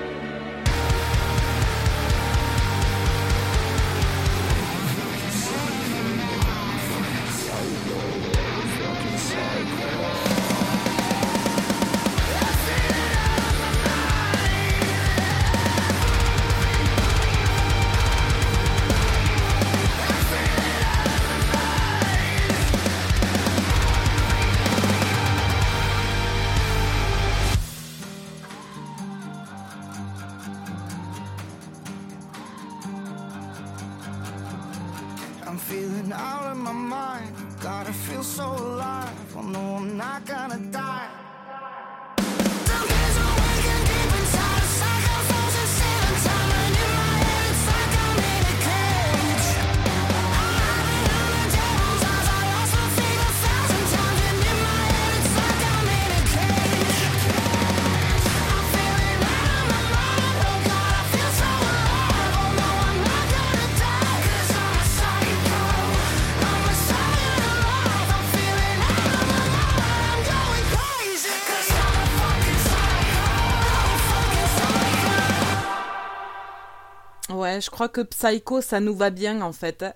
crois 77.80 77.88
que 77.88 78.02
Psycho, 78.02 78.60
ça 78.60 78.78
nous 78.78 78.94
va 78.94 79.08
bien 79.08 79.40
en 79.40 79.54
fait. 79.54 79.86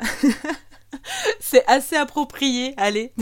C'est 1.39 1.67
assez 1.67 1.97
approprié, 1.97 2.73
allez. 2.79 3.13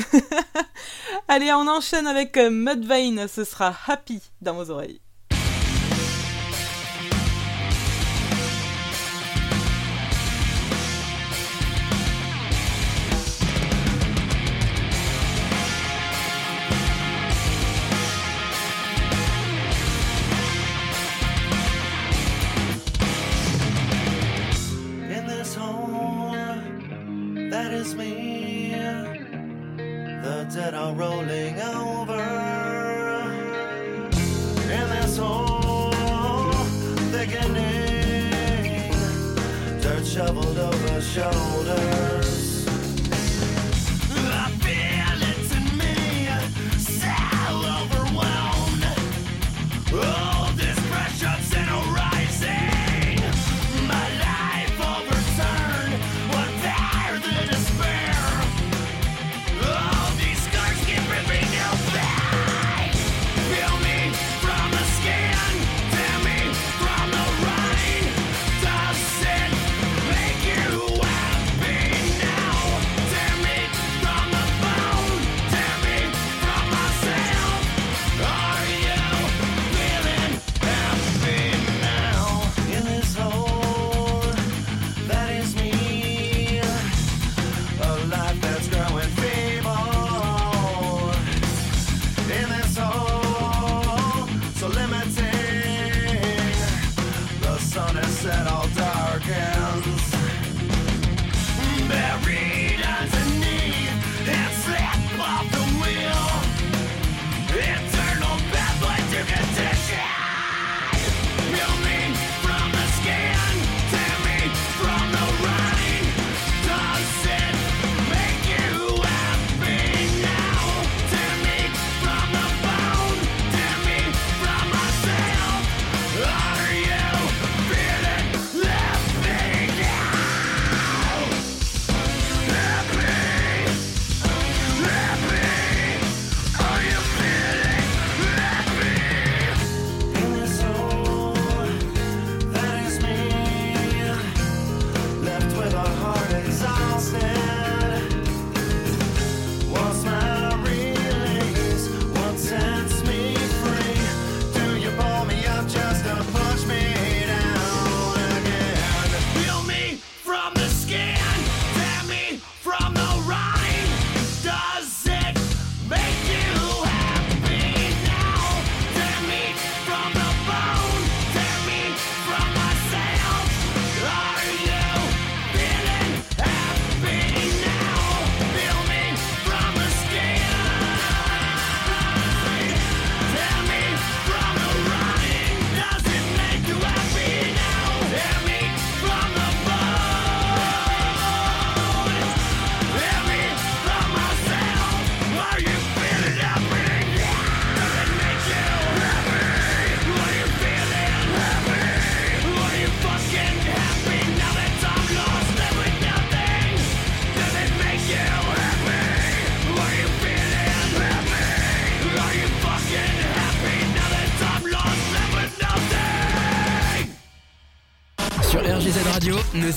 allez, 1.29 1.53
on 1.53 1.67
enchaîne 1.67 2.07
avec 2.07 2.37
euh, 2.37 2.49
Mudvayne, 2.49 3.27
ce 3.27 3.43
sera 3.43 3.75
happy 3.89 4.23
dans 4.41 4.55
vos 4.55 4.71
oreilles. 4.71 5.01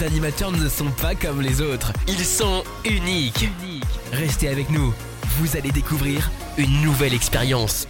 Animateurs 0.03 0.51
ne 0.51 0.67
sont 0.67 0.91
pas 1.01 1.15
comme 1.15 1.41
les 1.41 1.61
autres. 1.61 1.93
Ils 2.07 2.25
sont 2.25 2.63
uniques. 2.83 3.49
Restez 4.11 4.49
avec 4.49 4.69
nous. 4.69 4.93
Vous 5.39 5.55
allez 5.57 5.71
découvrir 5.71 6.31
une 6.57 6.81
nouvelle 6.81 7.13
expérience. 7.13 7.87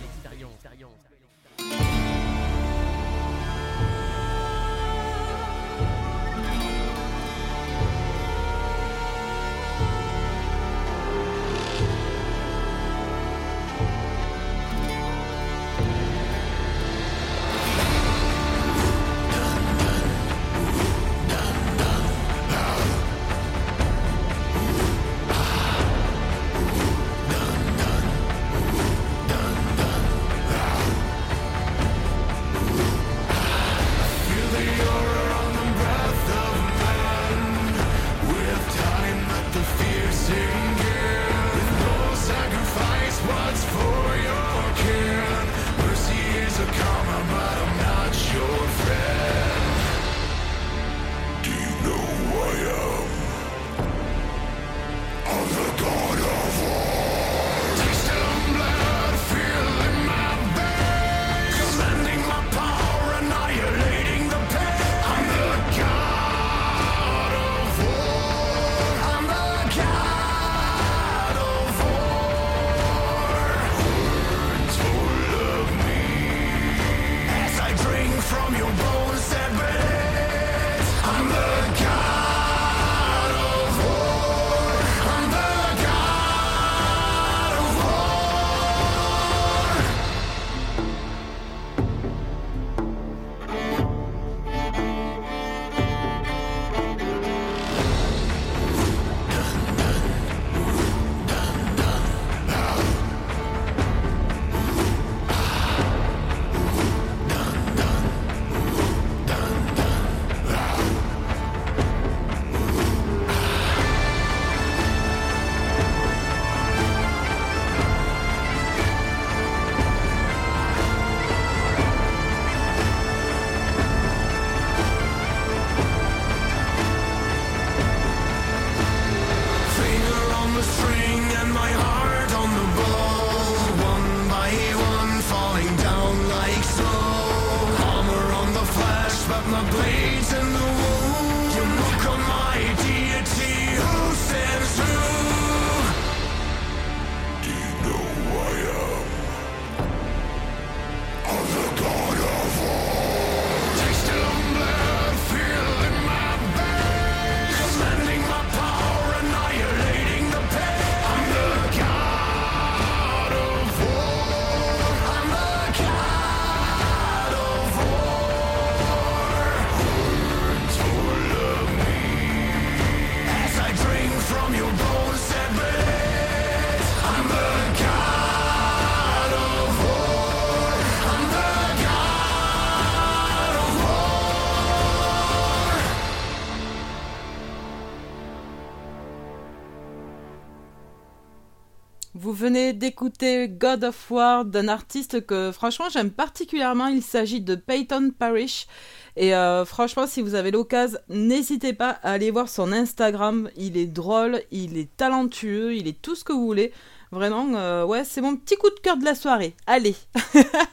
Venez 192.35 192.73
d'écouter 192.73 193.47
God 193.47 193.85
of 193.85 194.11
War 194.11 194.45
d'un 194.45 194.67
artiste 194.67 195.25
que 195.25 195.51
franchement 195.51 195.85
j'aime 195.89 196.11
particulièrement. 196.11 196.87
Il 196.87 197.01
s'agit 197.01 197.41
de 197.41 197.55
Peyton 197.55 198.11
Parrish. 198.17 198.67
Et 199.15 199.33
euh, 199.33 199.63
franchement, 199.63 200.05
si 200.05 200.21
vous 200.21 200.35
avez 200.35 200.51
l'occasion, 200.51 200.99
n'hésitez 201.07 201.73
pas 201.73 201.91
à 202.03 202.11
aller 202.11 202.31
voir 202.31 202.49
son 202.49 202.73
Instagram. 202.73 203.49
Il 203.55 203.77
est 203.77 203.87
drôle, 203.87 204.41
il 204.51 204.77
est 204.77 204.95
talentueux, 204.97 205.75
il 205.75 205.87
est 205.87 206.01
tout 206.01 206.15
ce 206.15 206.25
que 206.25 206.33
vous 206.33 206.45
voulez. 206.45 206.73
Vraiment, 207.11 207.47
euh, 207.55 207.85
ouais, 207.85 208.03
c'est 208.03 208.19
mon 208.19 208.35
petit 208.35 208.57
coup 208.57 208.69
de 208.69 208.79
cœur 208.81 208.97
de 208.97 209.05
la 209.05 209.15
soirée. 209.15 209.55
Allez, 209.65 209.95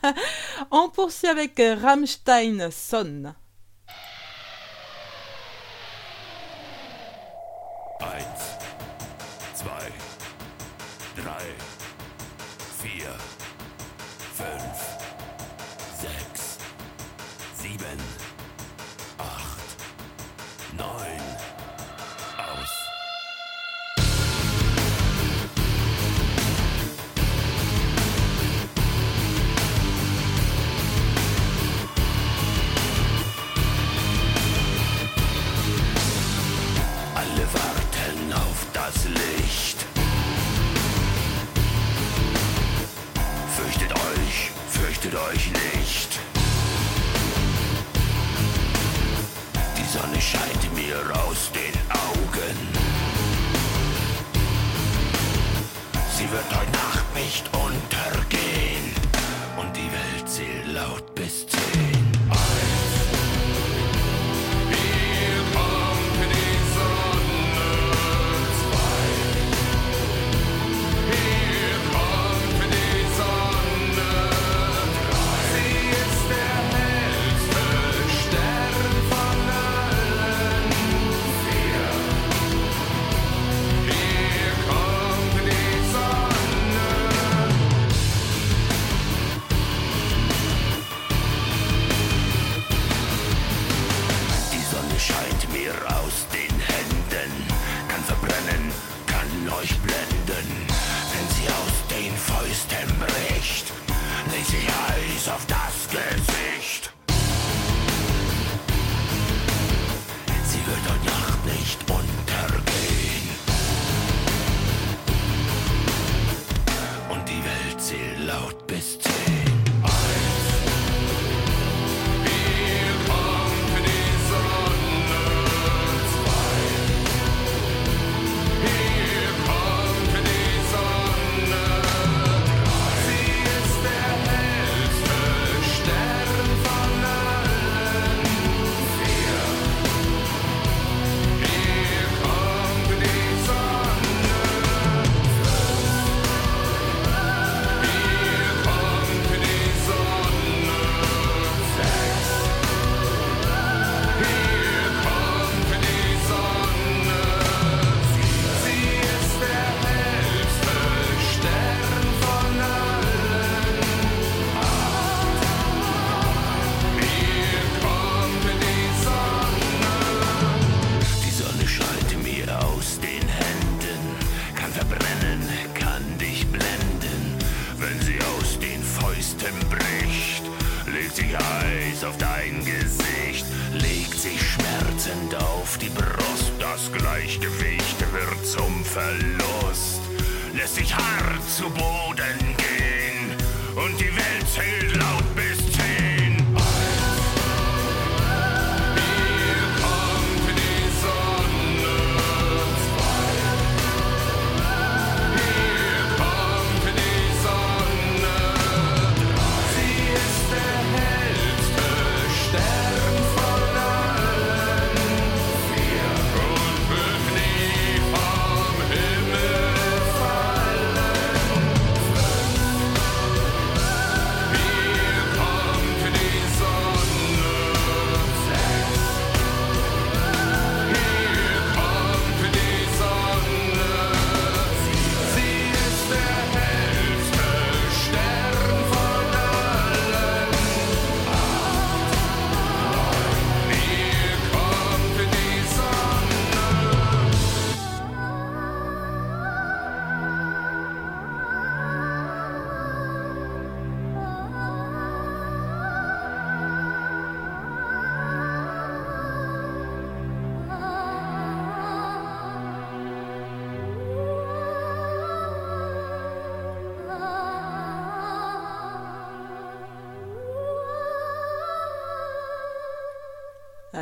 on 0.73 0.89
poursuit 0.89 1.29
avec 1.29 1.63
Rammstein 1.81 2.71
Son. 2.73 3.33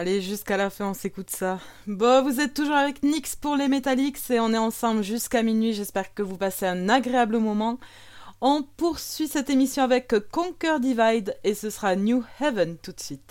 Allez, 0.00 0.22
jusqu'à 0.22 0.56
la 0.56 0.70
fin, 0.70 0.86
on 0.86 0.94
s'écoute 0.94 1.28
ça. 1.28 1.58
Bon, 1.86 2.22
vous 2.22 2.40
êtes 2.40 2.54
toujours 2.54 2.76
avec 2.76 3.02
Nix 3.02 3.36
pour 3.36 3.54
les 3.54 3.68
Metallics 3.68 4.30
et 4.30 4.40
on 4.40 4.54
est 4.54 4.56
ensemble 4.56 5.02
jusqu'à 5.02 5.42
minuit. 5.42 5.74
J'espère 5.74 6.14
que 6.14 6.22
vous 6.22 6.38
passez 6.38 6.64
un 6.64 6.88
agréable 6.88 7.36
moment. 7.36 7.78
On 8.40 8.62
poursuit 8.62 9.28
cette 9.28 9.50
émission 9.50 9.82
avec 9.82 10.14
Conquer 10.32 10.80
Divide 10.80 11.36
et 11.44 11.52
ce 11.52 11.68
sera 11.68 11.96
New 11.96 12.24
Heaven 12.40 12.78
tout 12.78 12.92
de 12.92 13.00
suite. 13.00 13.29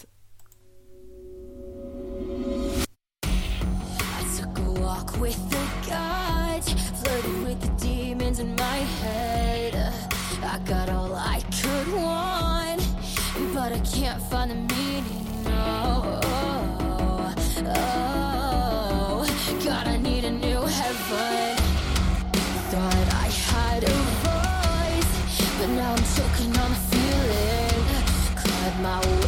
my 28.81 28.99
way. 28.99 29.18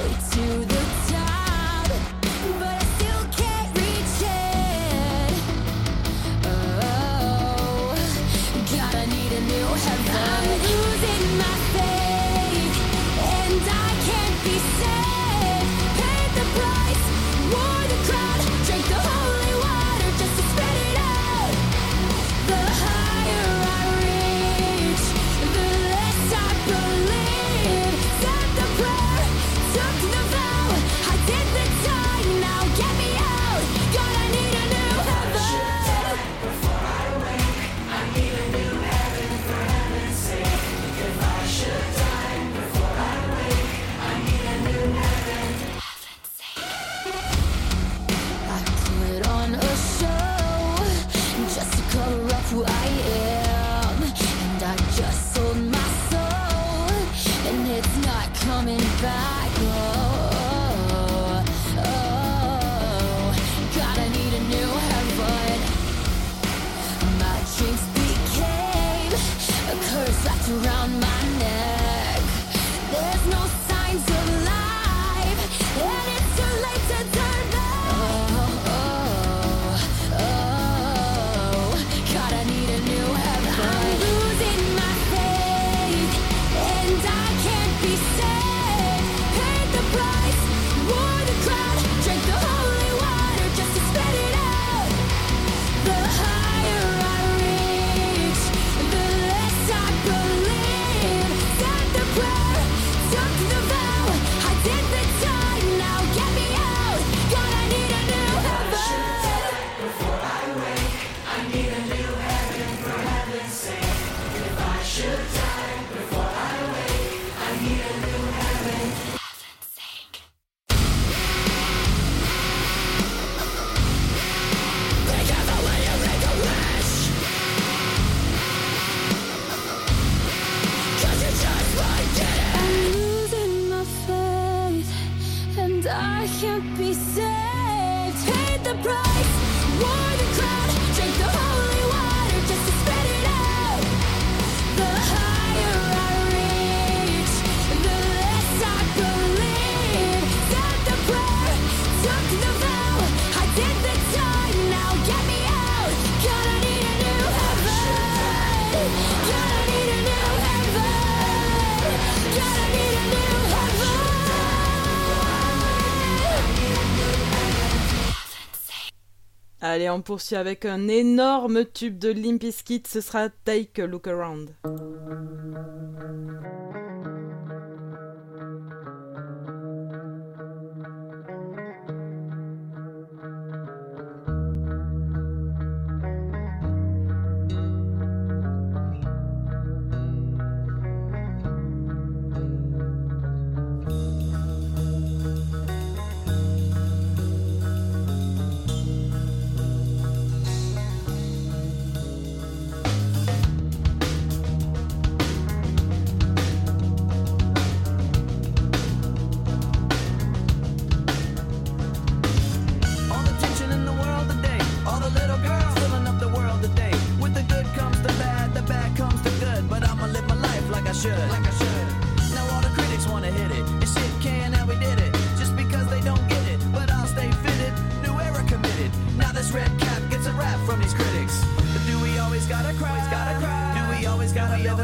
Allez, 169.72 169.90
on 169.90 170.02
poursuit 170.02 170.36
avec 170.36 170.66
un 170.66 170.90
énorme 170.90 171.64
tube 171.64 171.98
de 171.98 172.12
Limp 172.12 172.42
Bizkit, 172.42 172.84
ce 172.86 173.00
sera 173.00 173.30
Take 173.30 173.82
a 173.82 173.86
Look 173.88 174.06
Around. 174.06 174.50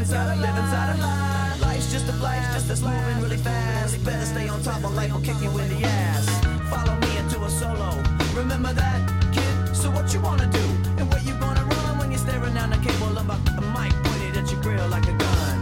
inside 0.08 0.38
a 0.38 0.40
live 0.40 0.56
inside 0.56 0.96
a 0.96 1.00
lie. 1.02 1.56
Life's 1.60 1.92
just 1.92 2.08
a 2.08 2.12
flash, 2.14 2.54
just 2.54 2.68
that's 2.68 2.80
moving 2.80 3.20
really 3.20 3.36
fast. 3.36 4.02
Better 4.04 4.24
stay 4.24 4.48
on 4.48 4.62
top 4.62 4.82
of 4.82 4.94
life 4.94 5.12
will 5.12 5.20
kick 5.20 5.36
you 5.42 5.50
in 5.50 5.68
the 5.68 5.84
ass. 5.84 6.24
Follow 6.70 6.96
me 7.00 7.18
into 7.18 7.44
a 7.44 7.50
solo. 7.50 7.90
Remember 8.34 8.72
that, 8.72 9.00
kid? 9.34 9.76
So 9.76 9.90
what 9.90 10.12
you 10.14 10.20
wanna 10.20 10.46
do? 10.46 10.64
And 10.96 11.12
where 11.12 11.20
you 11.28 11.34
gonna 11.34 11.62
run 11.62 11.98
when 11.98 12.10
you're 12.10 12.24
staring 12.24 12.54
down 12.54 12.70
the 12.70 12.78
cable 12.78 13.18
of 13.18 13.28
a 13.28 13.36
mic 13.76 13.92
pointed 14.04 14.38
at 14.40 14.50
your 14.50 14.62
grill 14.62 14.88
like 14.88 15.04
a 15.04 15.12
gun? 15.12 15.56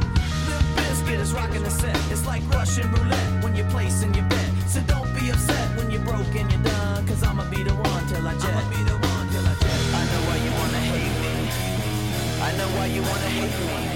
The 0.47 0.55
biscuit 0.77 1.19
is 1.19 1.33
rocking 1.33 1.65
the 1.65 1.71
set. 1.71 1.99
It's 2.13 2.25
like 2.25 2.43
Russian 2.55 2.87
roulette 2.93 3.43
when 3.43 3.57
you're 3.57 3.71
placing 3.71 4.15
your 4.15 4.27
bet. 4.27 4.51
So 4.69 4.81
don't 4.87 5.11
be 5.19 5.31
upset 5.31 5.77
when 5.77 5.91
you're 5.91 6.07
broke 6.07 6.35
and 6.39 6.47
you're 6.53 6.63
done. 6.63 7.05
Cause 7.09 7.25
I'ma 7.25 7.51
be 7.51 7.65
the 7.65 7.75
one 7.75 8.07
till 8.07 8.23
I 8.23 8.35
jet. 8.39 8.55
I'ma 8.55 8.71
be 8.71 8.83
the 8.91 8.95
one 9.11 9.27
till 9.33 9.43
I 9.43 9.55
jet. 9.59 9.81
I 9.99 10.03
know 10.07 10.23
why 10.29 10.37
you 10.39 10.53
wanna 10.61 10.83
hate 10.95 11.17
me. 11.25 11.35
I 12.47 12.51
know 12.59 12.69
why 12.79 12.87
you 12.87 13.03
wanna 13.03 13.31
hate 13.39 13.91
me 13.91 13.96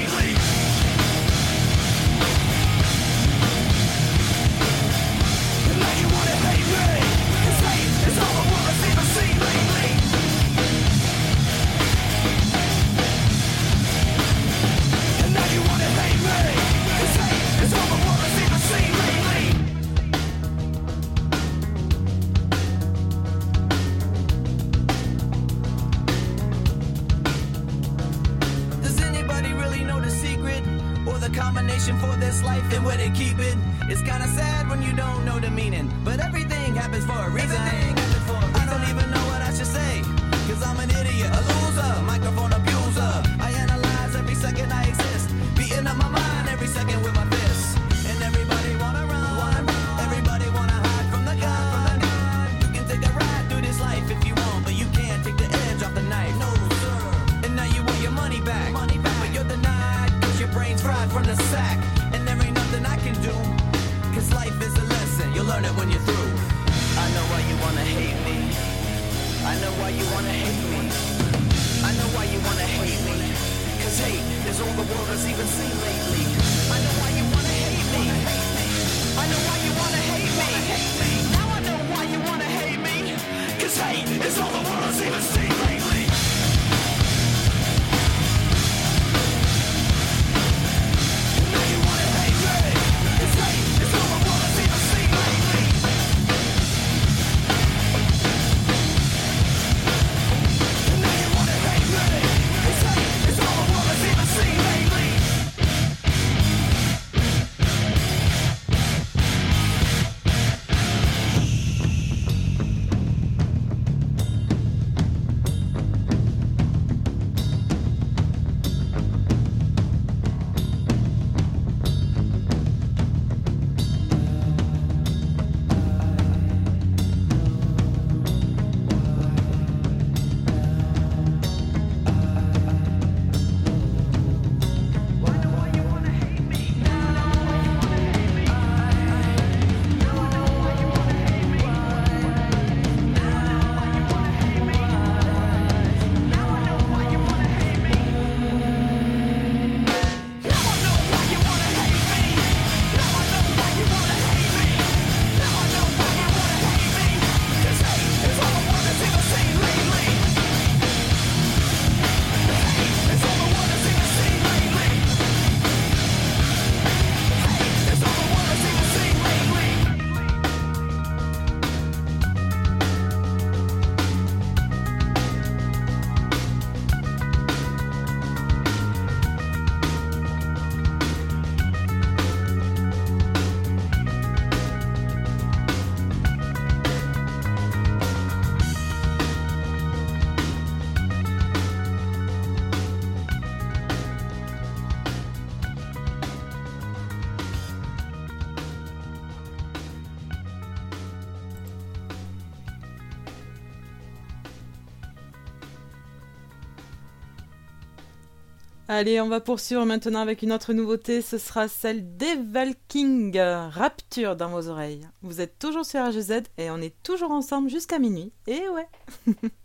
Allez, 209.01 209.19
on 209.19 209.29
va 209.29 209.41
poursuivre 209.41 209.83
maintenant 209.83 210.19
avec 210.19 210.43
une 210.43 210.53
autre 210.53 210.73
nouveauté. 210.73 211.23
Ce 211.23 211.39
sera 211.39 211.67
celle 211.67 212.17
d'Eval 212.17 212.75
King, 212.87 213.35
Rapture 213.35 214.35
dans 214.35 214.49
vos 214.49 214.67
oreilles. 214.67 215.07
Vous 215.23 215.41
êtes 215.41 215.57
toujours 215.57 215.85
sur 215.85 216.05
RGZ 216.05 216.43
et 216.59 216.69
on 216.69 216.77
est 216.77 216.93
toujours 217.01 217.31
ensemble 217.31 217.67
jusqu'à 217.67 217.97
minuit. 217.97 218.31
Et 218.45 218.61
ouais. 218.69 218.87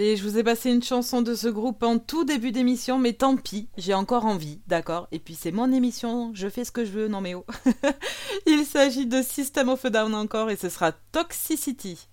Je 0.00 0.22
vous 0.22 0.38
ai 0.38 0.42
passé 0.42 0.70
une 0.70 0.82
chanson 0.82 1.20
de 1.20 1.34
ce 1.34 1.46
groupe 1.46 1.82
en 1.82 1.98
tout 1.98 2.24
début 2.24 2.52
d'émission, 2.52 2.98
mais 2.98 3.12
tant 3.12 3.36
pis, 3.36 3.68
j'ai 3.76 3.92
encore 3.92 4.24
envie, 4.24 4.62
d'accord? 4.66 5.08
Et 5.12 5.18
puis 5.18 5.34
c'est 5.34 5.52
mon 5.52 5.70
émission, 5.70 6.30
je 6.32 6.48
fais 6.48 6.64
ce 6.64 6.72
que 6.72 6.86
je 6.86 6.90
veux, 6.90 7.08
non 7.08 7.20
mais 7.20 7.34
oh 7.34 7.44
Il 8.46 8.64
s'agit 8.64 9.04
de 9.04 9.20
System 9.20 9.68
of 9.68 9.84
a 9.84 9.90
Down 9.90 10.14
encore 10.14 10.48
et 10.48 10.56
ce 10.56 10.70
sera 10.70 10.92
Toxicity. 11.12 12.08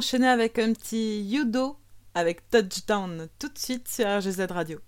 enchaîner 0.00 0.28
avec 0.28 0.58
un 0.58 0.72
petit 0.72 1.20
Yudo 1.24 1.76
avec 2.14 2.48
Touchdown 2.48 3.28
tout 3.38 3.48
de 3.50 3.58
suite 3.58 3.86
sur 3.86 4.06
RGZ 4.06 4.46
Radio. 4.48 4.78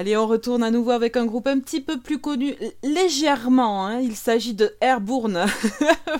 Allez, 0.00 0.16
on 0.16 0.26
retourne 0.26 0.62
à 0.62 0.70
nouveau 0.70 0.92
avec 0.92 1.18
un 1.18 1.26
groupe 1.26 1.46
un 1.46 1.58
petit 1.58 1.82
peu 1.82 2.00
plus 2.00 2.18
connu, 2.18 2.54
légèrement. 2.82 3.86
Hein. 3.86 4.00
Il 4.00 4.16
s'agit 4.16 4.54
de 4.54 4.74
Airborne. 4.80 5.44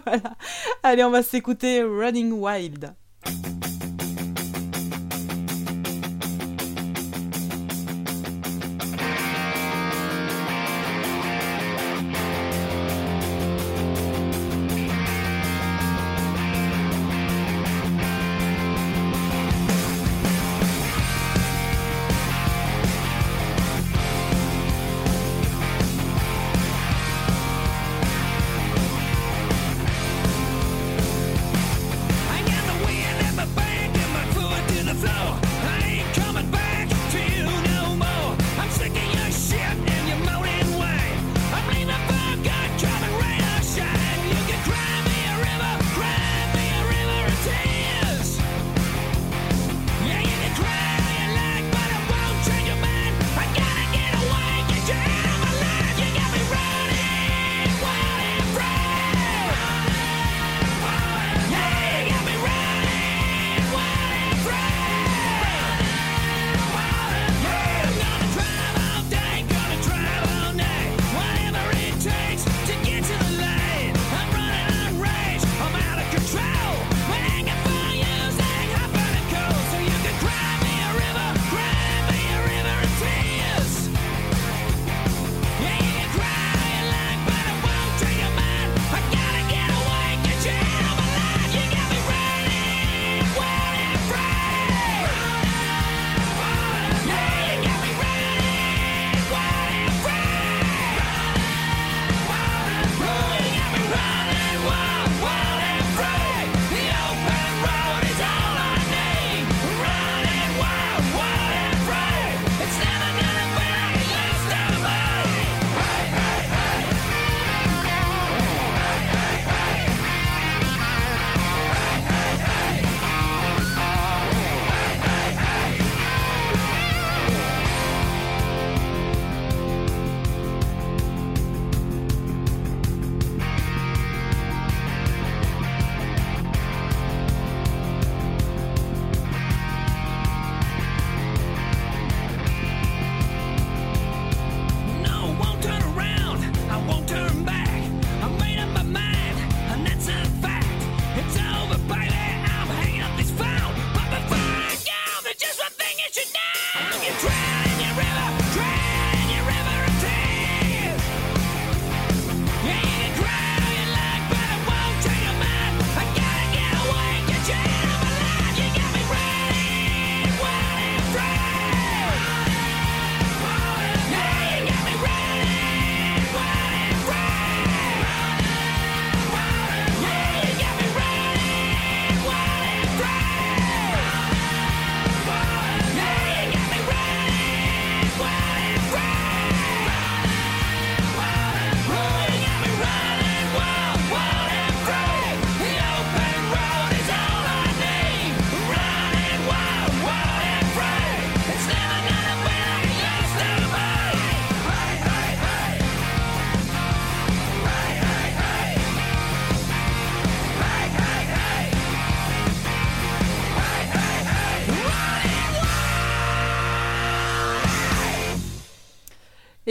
Allez, 0.82 1.02
on 1.02 1.08
va 1.08 1.22
s'écouter 1.22 1.82
Running 1.82 2.30
Wild. 2.30 2.92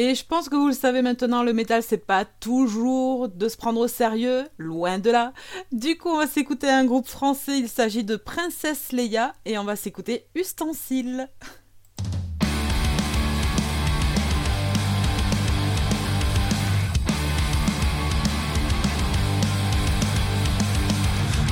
Et 0.02 0.16
je 0.16 0.24
pense 0.24 0.48
que 0.48 0.56
vous 0.56 0.70
le 0.70 0.74
savez 0.74 1.02
maintenant, 1.02 1.44
le 1.44 1.52
métal, 1.52 1.84
c'est 1.84 1.98
pas 1.98 2.24
toujours 2.24 3.28
de 3.28 3.50
se 3.50 3.58
prendre 3.58 3.82
au 3.82 3.90
sérieux, 3.90 4.46
loin 4.58 4.98
de 4.98 5.12
là. 5.12 5.34
Du 5.74 5.98
coup, 5.98 6.08
on 6.08 6.20
va 6.20 6.26
s'écouter 6.26 6.70
un 6.70 6.86
groupe 6.86 7.06
français, 7.06 7.60
il 7.60 7.68
s'agit 7.68 8.06
de 8.06 8.16
Princesse 8.16 8.94
Leia, 8.94 9.34
et 9.44 9.58
on 9.58 9.66
va 9.66 9.76
s'écouter 9.76 10.28
Ustensile. 10.36 11.28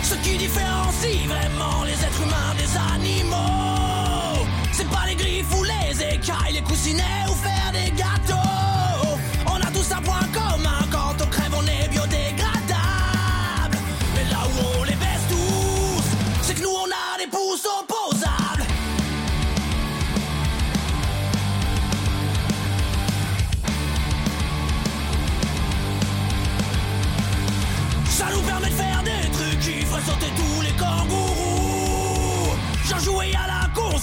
Ce 0.04 0.16
qui 0.24 0.38
différencie 0.38 1.28
vraiment 1.28 1.84
les 1.84 1.92
êtres 1.92 2.22
humains 2.24 2.56
des 2.58 2.78
animaux, 2.96 4.48
c'est 4.72 4.90
pas 4.90 5.06
les 5.06 5.16
griffes 5.16 5.54
ou 5.54 5.66
les 5.66 6.02
écailles, 6.16 6.54
les 6.54 6.62
coussinets 6.62 7.26
ou 7.30 7.34
faire 7.34 7.74
des 7.74 7.92
gâteaux. 7.92 8.37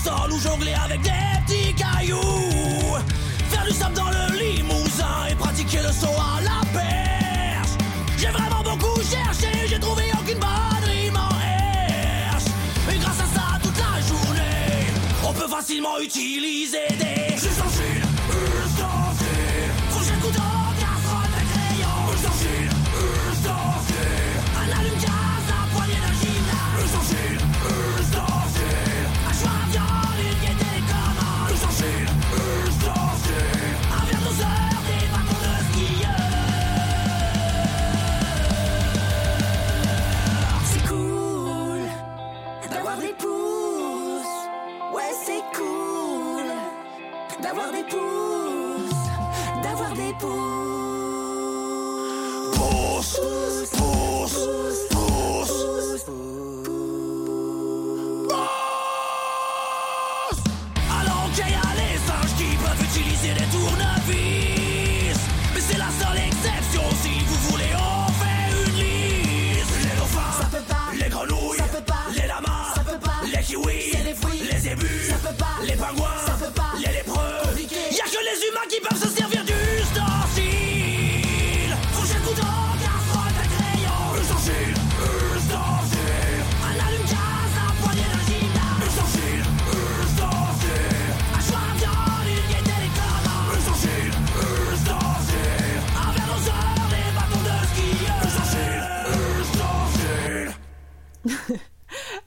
sol 0.04 0.32
ou 0.32 0.38
jongler 0.38 0.74
avec 0.84 1.00
des 1.00 1.10
petits 1.46 1.74
cailloux. 1.74 2.96
Faire 3.50 3.64
du 3.64 3.72
sable 3.72 3.94
dans 3.94 4.10
le 4.10 4.38
limousin 4.38 5.16
et 5.30 5.34
pratiquer 5.34 5.78
le 5.78 5.92
saut 5.92 6.18
à 6.18 6.42
la 6.42 6.60
perche. 6.78 7.74
J'ai 8.18 8.28
vraiment 8.28 8.62
beaucoup 8.62 9.00
cherché, 9.00 9.50
j'ai 9.68 9.80
trouvé 9.80 10.04
aucune 10.20 10.38
bonne 10.38 10.84
rime 10.84 11.16
en 11.16 11.34
herche. 11.40 12.48
Et 12.92 12.98
grâce 12.98 13.20
à 13.20 13.28
ça, 13.34 13.46
toute 13.62 13.78
la 13.78 14.00
journée, 14.10 14.92
on 15.26 15.32
peut 15.32 15.48
facilement 15.48 15.98
utiliser 15.98 16.86
des. 16.98 17.24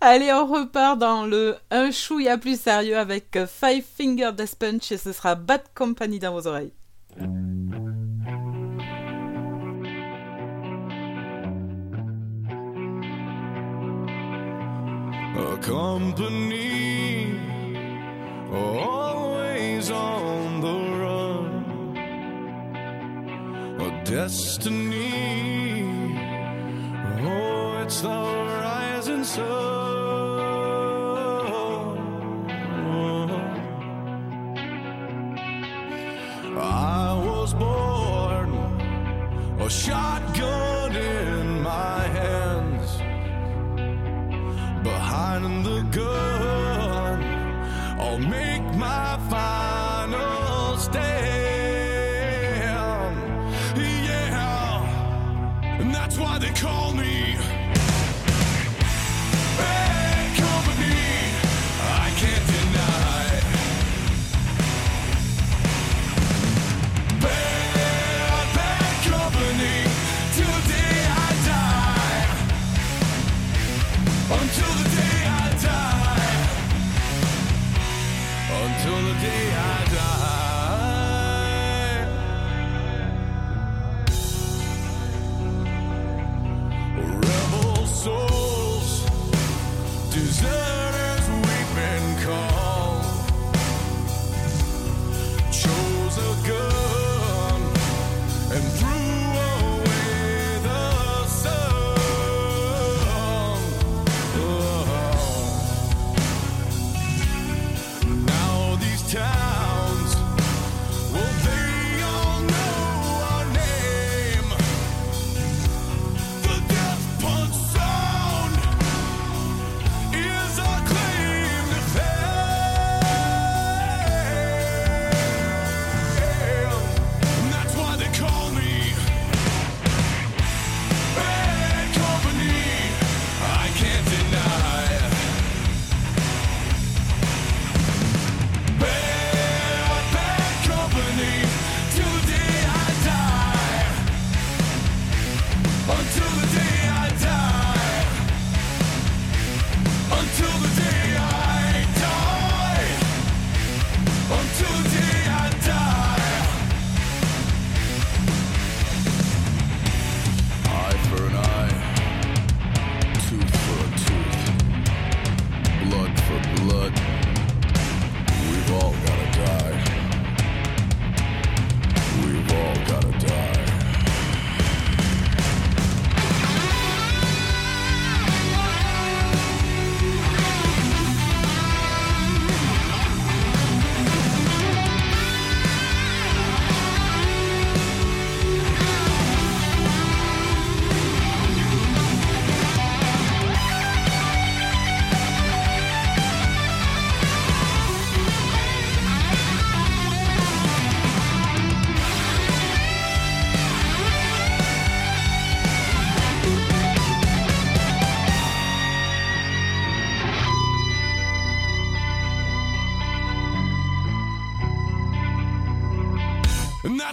Allez, 0.09 0.31
on 0.31 0.45
repart 0.45 0.97
dans 0.97 1.25
le 1.25 1.57
un 1.69 1.91
chouïa 1.91 2.38
plus 2.38 2.57
sérieux 2.57 2.97
avec 2.97 3.35
euh, 3.35 3.45
Five 3.45 3.84
Finger 3.84 4.31
Death 4.31 4.55
Punch 4.55 4.89
et 4.93 4.97
ce 4.97 5.11
sera 5.11 5.35
Bad 5.35 5.63
Company 5.75 6.17
dans 6.17 6.31
vos 6.31 6.47
oreilles. 6.47 6.71
A 15.35 15.57
company 15.61 17.27
always 18.53 19.91
on 19.91 20.61
the 20.61 20.77
run, 21.01 21.97
a 23.77 24.05
destiny. 24.05 25.84
Oh, 27.25 27.81
it's 27.84 27.99
the 27.99 28.07
rising 28.07 29.25
sun. 29.25 29.97
I 36.59 37.13
was 37.13 37.53
born 37.53 38.49
a 39.59 39.69
shotgun 39.69 40.95
in 40.95 41.61
my 41.61 42.01
hands. 42.19 42.97
Behind 44.84 45.65
the 45.65 45.81
gun, 45.91 47.23
I'll 47.99 48.19
make 48.19 48.63
my 48.75 49.17
fire. 49.29 49.76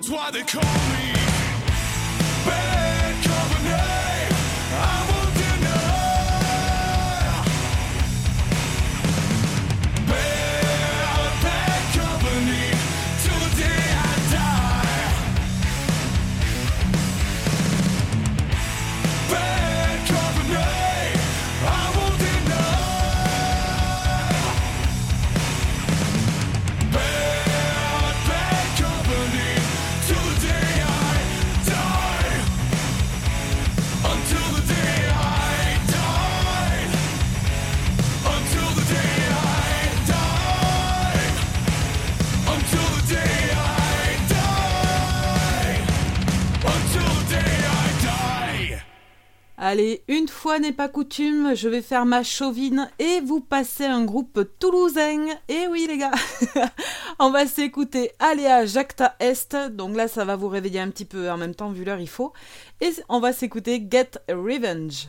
That's 0.04 0.14
why 0.14 0.30
they 0.32 0.42
call 0.42 0.73
n'est 50.58 50.72
pas 50.72 50.88
coutume, 50.88 51.54
je 51.54 51.68
vais 51.68 51.82
faire 51.82 52.06
ma 52.06 52.22
chauvine 52.22 52.90
et 52.98 53.20
vous 53.20 53.40
passer 53.40 53.84
un 53.84 54.04
groupe 54.04 54.48
toulousain. 54.58 55.26
Et 55.48 55.66
oui 55.68 55.86
les 55.88 55.98
gars, 55.98 56.12
on 57.18 57.30
va 57.30 57.46
s'écouter 57.46 58.12
Aléa 58.18 58.66
Jacta 58.66 59.16
Est. 59.20 59.56
Donc 59.70 59.96
là, 59.96 60.08
ça 60.08 60.24
va 60.24 60.36
vous 60.36 60.48
réveiller 60.48 60.80
un 60.80 60.90
petit 60.90 61.04
peu 61.04 61.30
en 61.30 61.36
même 61.36 61.54
temps, 61.54 61.70
vu 61.70 61.84
l'heure 61.84 62.00
il 62.00 62.08
faut. 62.08 62.32
Et 62.80 62.92
on 63.08 63.20
va 63.20 63.32
s'écouter 63.32 63.86
Get 63.90 64.12
Revenge. 64.28 65.08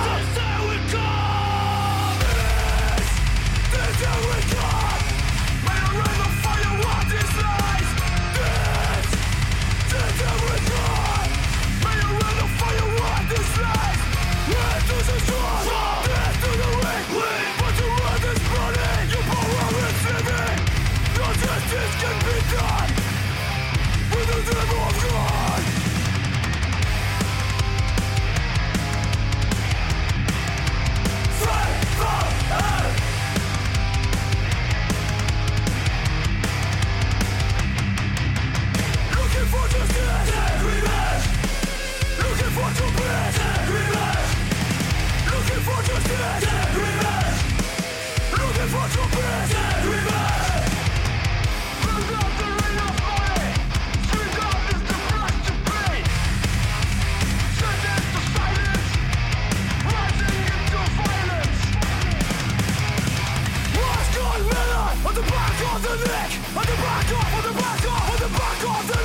on 66.01 66.65
the 66.65 66.75
back 66.81 67.05
of, 67.11 67.21
on 67.35 67.43
the 67.43 67.53
back 67.59 67.83
of, 67.85 67.93
on 68.09 68.17
the 68.17 68.29
back 68.33 68.63
of 68.63 68.87
the 68.87 68.97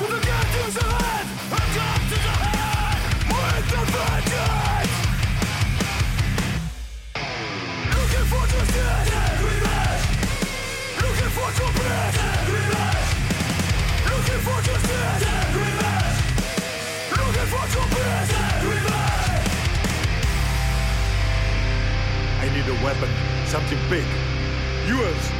with 0.00 0.10
the 0.10 0.20
gun 0.26 0.46
to 0.52 0.72
the 0.72 0.86
head, 1.04 1.26
a 1.50 1.64
gun 1.76 2.00
to 2.08 2.16
the 2.16 2.34
head, 2.40 3.00
with 3.28 3.64
vengeance. 3.92 4.90
Looking 7.92 8.26
for 8.30 8.44
justice, 8.48 9.08
revenge. 9.44 10.04
Looking 11.02 11.30
for 11.36 11.48
revenge. 12.48 13.10
Looking 14.08 14.40
for 14.46 14.58
justice, 14.64 15.28
revenge. 15.60 16.18
Looking 17.20 17.48
for 17.52 17.64
revenge. 18.64 19.44
I 22.40 22.48
need 22.54 22.66
a 22.66 22.76
weapon, 22.84 23.10
something 23.46 23.78
big. 23.90 24.29
U.S. 24.88 25.39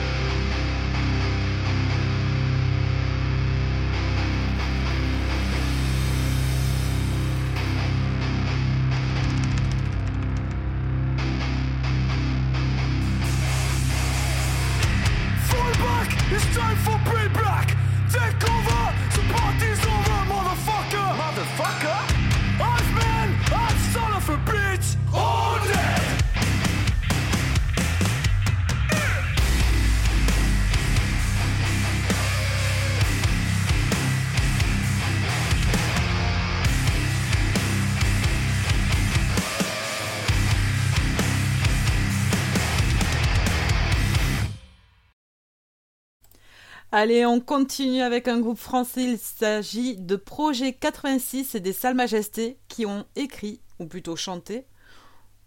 Allez, 47.03 47.25
on 47.25 47.41
continue 47.41 48.03
avec 48.03 48.29
un 48.29 48.41
groupe 48.41 48.59
français. 48.59 49.05
Il 49.05 49.17
s'agit 49.17 49.97
de 49.97 50.17
Projet 50.17 50.75
86 50.75 51.55
et 51.55 51.61
des 51.61 51.73
Salles 51.73 51.95
Majestés 51.95 52.59
qui 52.69 52.85
ont 52.85 53.07
écrit, 53.17 53.63
ou 53.79 53.87
plutôt 53.87 54.17
chanté, 54.17 54.67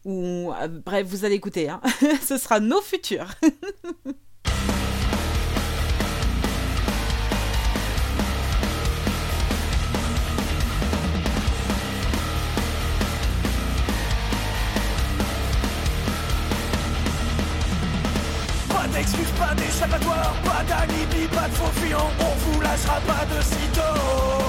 ou 0.04 0.52
euh, 0.52 0.68
bref, 0.68 1.06
vous 1.06 1.26
allez 1.26 1.36
écouter. 1.36 1.70
hein. 1.70 1.80
Ce 2.24 2.38
sera 2.38 2.60
nos 2.60 2.82
futurs. 2.82 3.36
d'excuses, 19.14 19.34
pas 19.40 19.54
d'échappatoire, 19.56 20.34
pas 20.44 20.64
d'alibi, 20.68 21.28
pas 21.28 21.48
de 21.48 21.54
faux 21.54 21.72
fuyant, 21.80 22.10
on 22.20 22.34
vous 22.44 22.62
lâchera 22.62 23.00
pas 23.08 23.26
de 23.26 23.42
sitôt. 23.42 24.44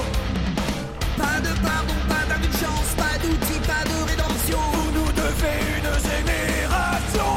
Pas 1.17 1.39
de 1.39 1.51
pardon, 1.61 1.97
pas 2.07 2.25
d'indulgence, 2.29 2.91
pas 2.97 3.15
d'outils, 3.21 3.61
pas 3.65 3.83
de 3.85 3.97
rédemption. 4.09 4.59
Vous 4.73 4.91
nous 4.97 5.11
devez 5.11 5.57
une 5.77 5.91
génération. 6.09 7.33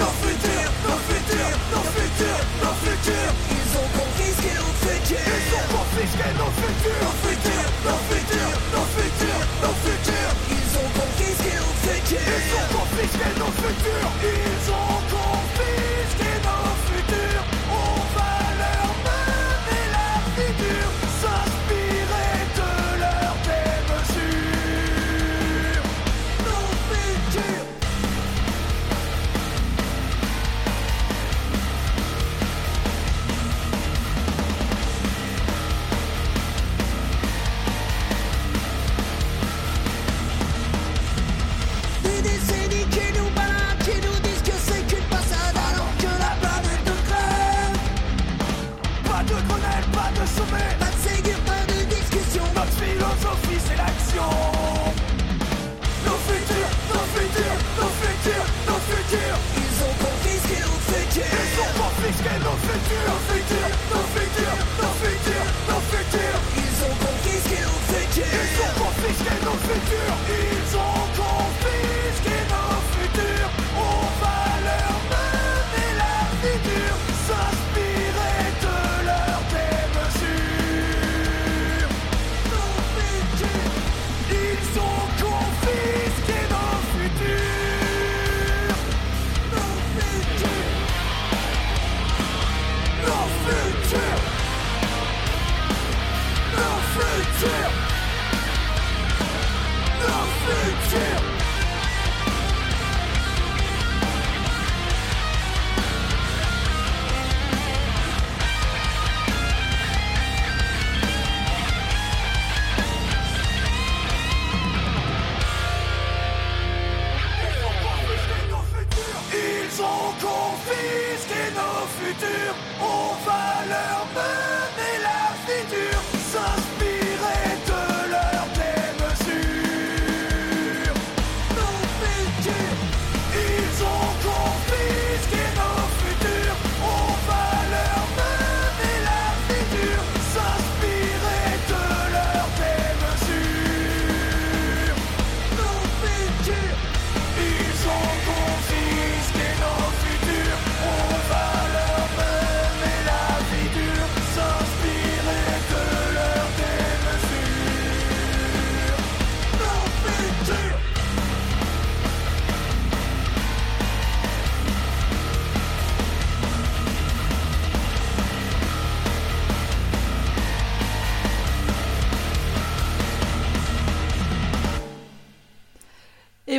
Nos 0.00 0.14
futurs, 0.22 0.72
nos 0.88 1.00
futurs, 1.08 1.56
nos 1.72 1.86
futurs, 1.94 2.44
nos 2.62 2.76
futurs. 2.84 3.32
Ils 3.56 3.70
ont 3.80 3.90
confisqué 3.98 4.52
nos 4.60 4.74
futurs. 4.82 5.32
Ils 5.38 5.52
ont 5.58 5.68
confisqué 5.76 6.28
nos 6.40 6.52
futurs. 6.60 7.02
Nos 7.02 7.16
futurs, 7.22 7.70
nos 7.86 8.00
futurs, 8.08 8.56
nos 8.74 8.86
futurs, 8.94 9.44
nos 9.62 9.76
futurs. 9.84 10.32
Ils 10.52 10.72
ont 10.82 10.90
confisqué 11.00 11.52
nos 11.62 11.74
futurs. 11.84 12.30
Ils 12.36 12.54
ont 12.60 12.68
confisqué 12.76 13.28
nos 13.40 13.52
futurs. 13.60 14.51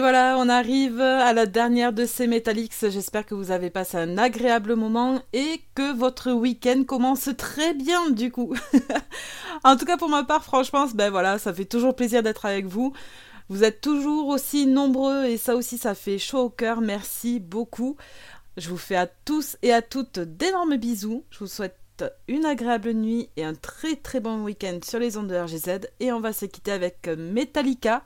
Voilà, 0.03 0.35
on 0.37 0.49
arrive 0.49 0.99
à 0.99 1.31
la 1.31 1.45
dernière 1.45 1.93
de 1.93 2.05
ces 2.05 2.27
Metallics. 2.27 2.73
J'espère 2.81 3.25
que 3.25 3.35
vous 3.35 3.51
avez 3.51 3.69
passé 3.69 3.95
un 3.95 4.17
agréable 4.17 4.75
moment 4.75 5.21
et 5.31 5.61
que 5.75 5.95
votre 5.95 6.33
week-end 6.33 6.83
commence 6.85 7.29
très 7.37 7.73
bien 7.73 8.09
du 8.09 8.29
coup. 8.29 8.53
en 9.63 9.77
tout 9.77 9.85
cas 9.85 9.95
pour 9.95 10.09
ma 10.09 10.25
part, 10.25 10.43
franchement, 10.43 10.87
ben 10.93 11.09
voilà, 11.09 11.39
ça 11.39 11.53
fait 11.53 11.63
toujours 11.63 11.95
plaisir 11.95 12.21
d'être 12.21 12.45
avec 12.45 12.65
vous. 12.65 12.91
Vous 13.47 13.63
êtes 13.63 13.79
toujours 13.79 14.27
aussi 14.27 14.67
nombreux 14.67 15.23
et 15.23 15.37
ça 15.37 15.55
aussi, 15.55 15.77
ça 15.77 15.95
fait 15.95 16.17
chaud 16.17 16.39
au 16.39 16.49
cœur. 16.49 16.81
Merci 16.81 17.39
beaucoup. 17.39 17.95
Je 18.57 18.67
vous 18.67 18.77
fais 18.77 18.97
à 18.97 19.07
tous 19.07 19.55
et 19.61 19.71
à 19.71 19.81
toutes 19.81 20.19
d'énormes 20.19 20.75
bisous. 20.75 21.23
Je 21.29 21.39
vous 21.39 21.47
souhaite 21.47 21.79
une 22.27 22.43
agréable 22.43 22.91
nuit 22.91 23.29
et 23.37 23.45
un 23.45 23.55
très 23.55 23.95
très 23.95 24.19
bon 24.19 24.43
week-end 24.43 24.79
sur 24.83 24.99
les 24.99 25.15
ondes 25.15 25.29
de 25.29 25.37
RGZ. 25.37 25.87
Et 26.01 26.11
on 26.11 26.19
va 26.19 26.33
se 26.33 26.45
quitter 26.45 26.73
avec 26.73 27.07
Metallica. 27.07 28.03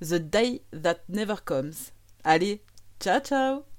The 0.00 0.18
Day 0.18 0.60
That 0.72 1.08
Never 1.08 1.36
Comes. 1.44 1.92
Allez, 2.22 2.60
ciao 3.00 3.20
ciao 3.20 3.75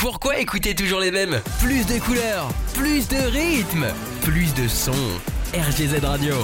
Pourquoi 0.00 0.38
écouter 0.38 0.74
toujours 0.74 1.00
les 1.00 1.10
mêmes? 1.10 1.40
Plus 1.60 1.84
de 1.86 1.98
couleurs, 1.98 2.48
plus 2.74 3.08
de 3.08 3.16
rythme, 3.16 3.86
plus 4.22 4.54
de 4.54 4.66
sons. 4.68 5.20
RGZ 5.54 6.02
Radio. 6.02 6.34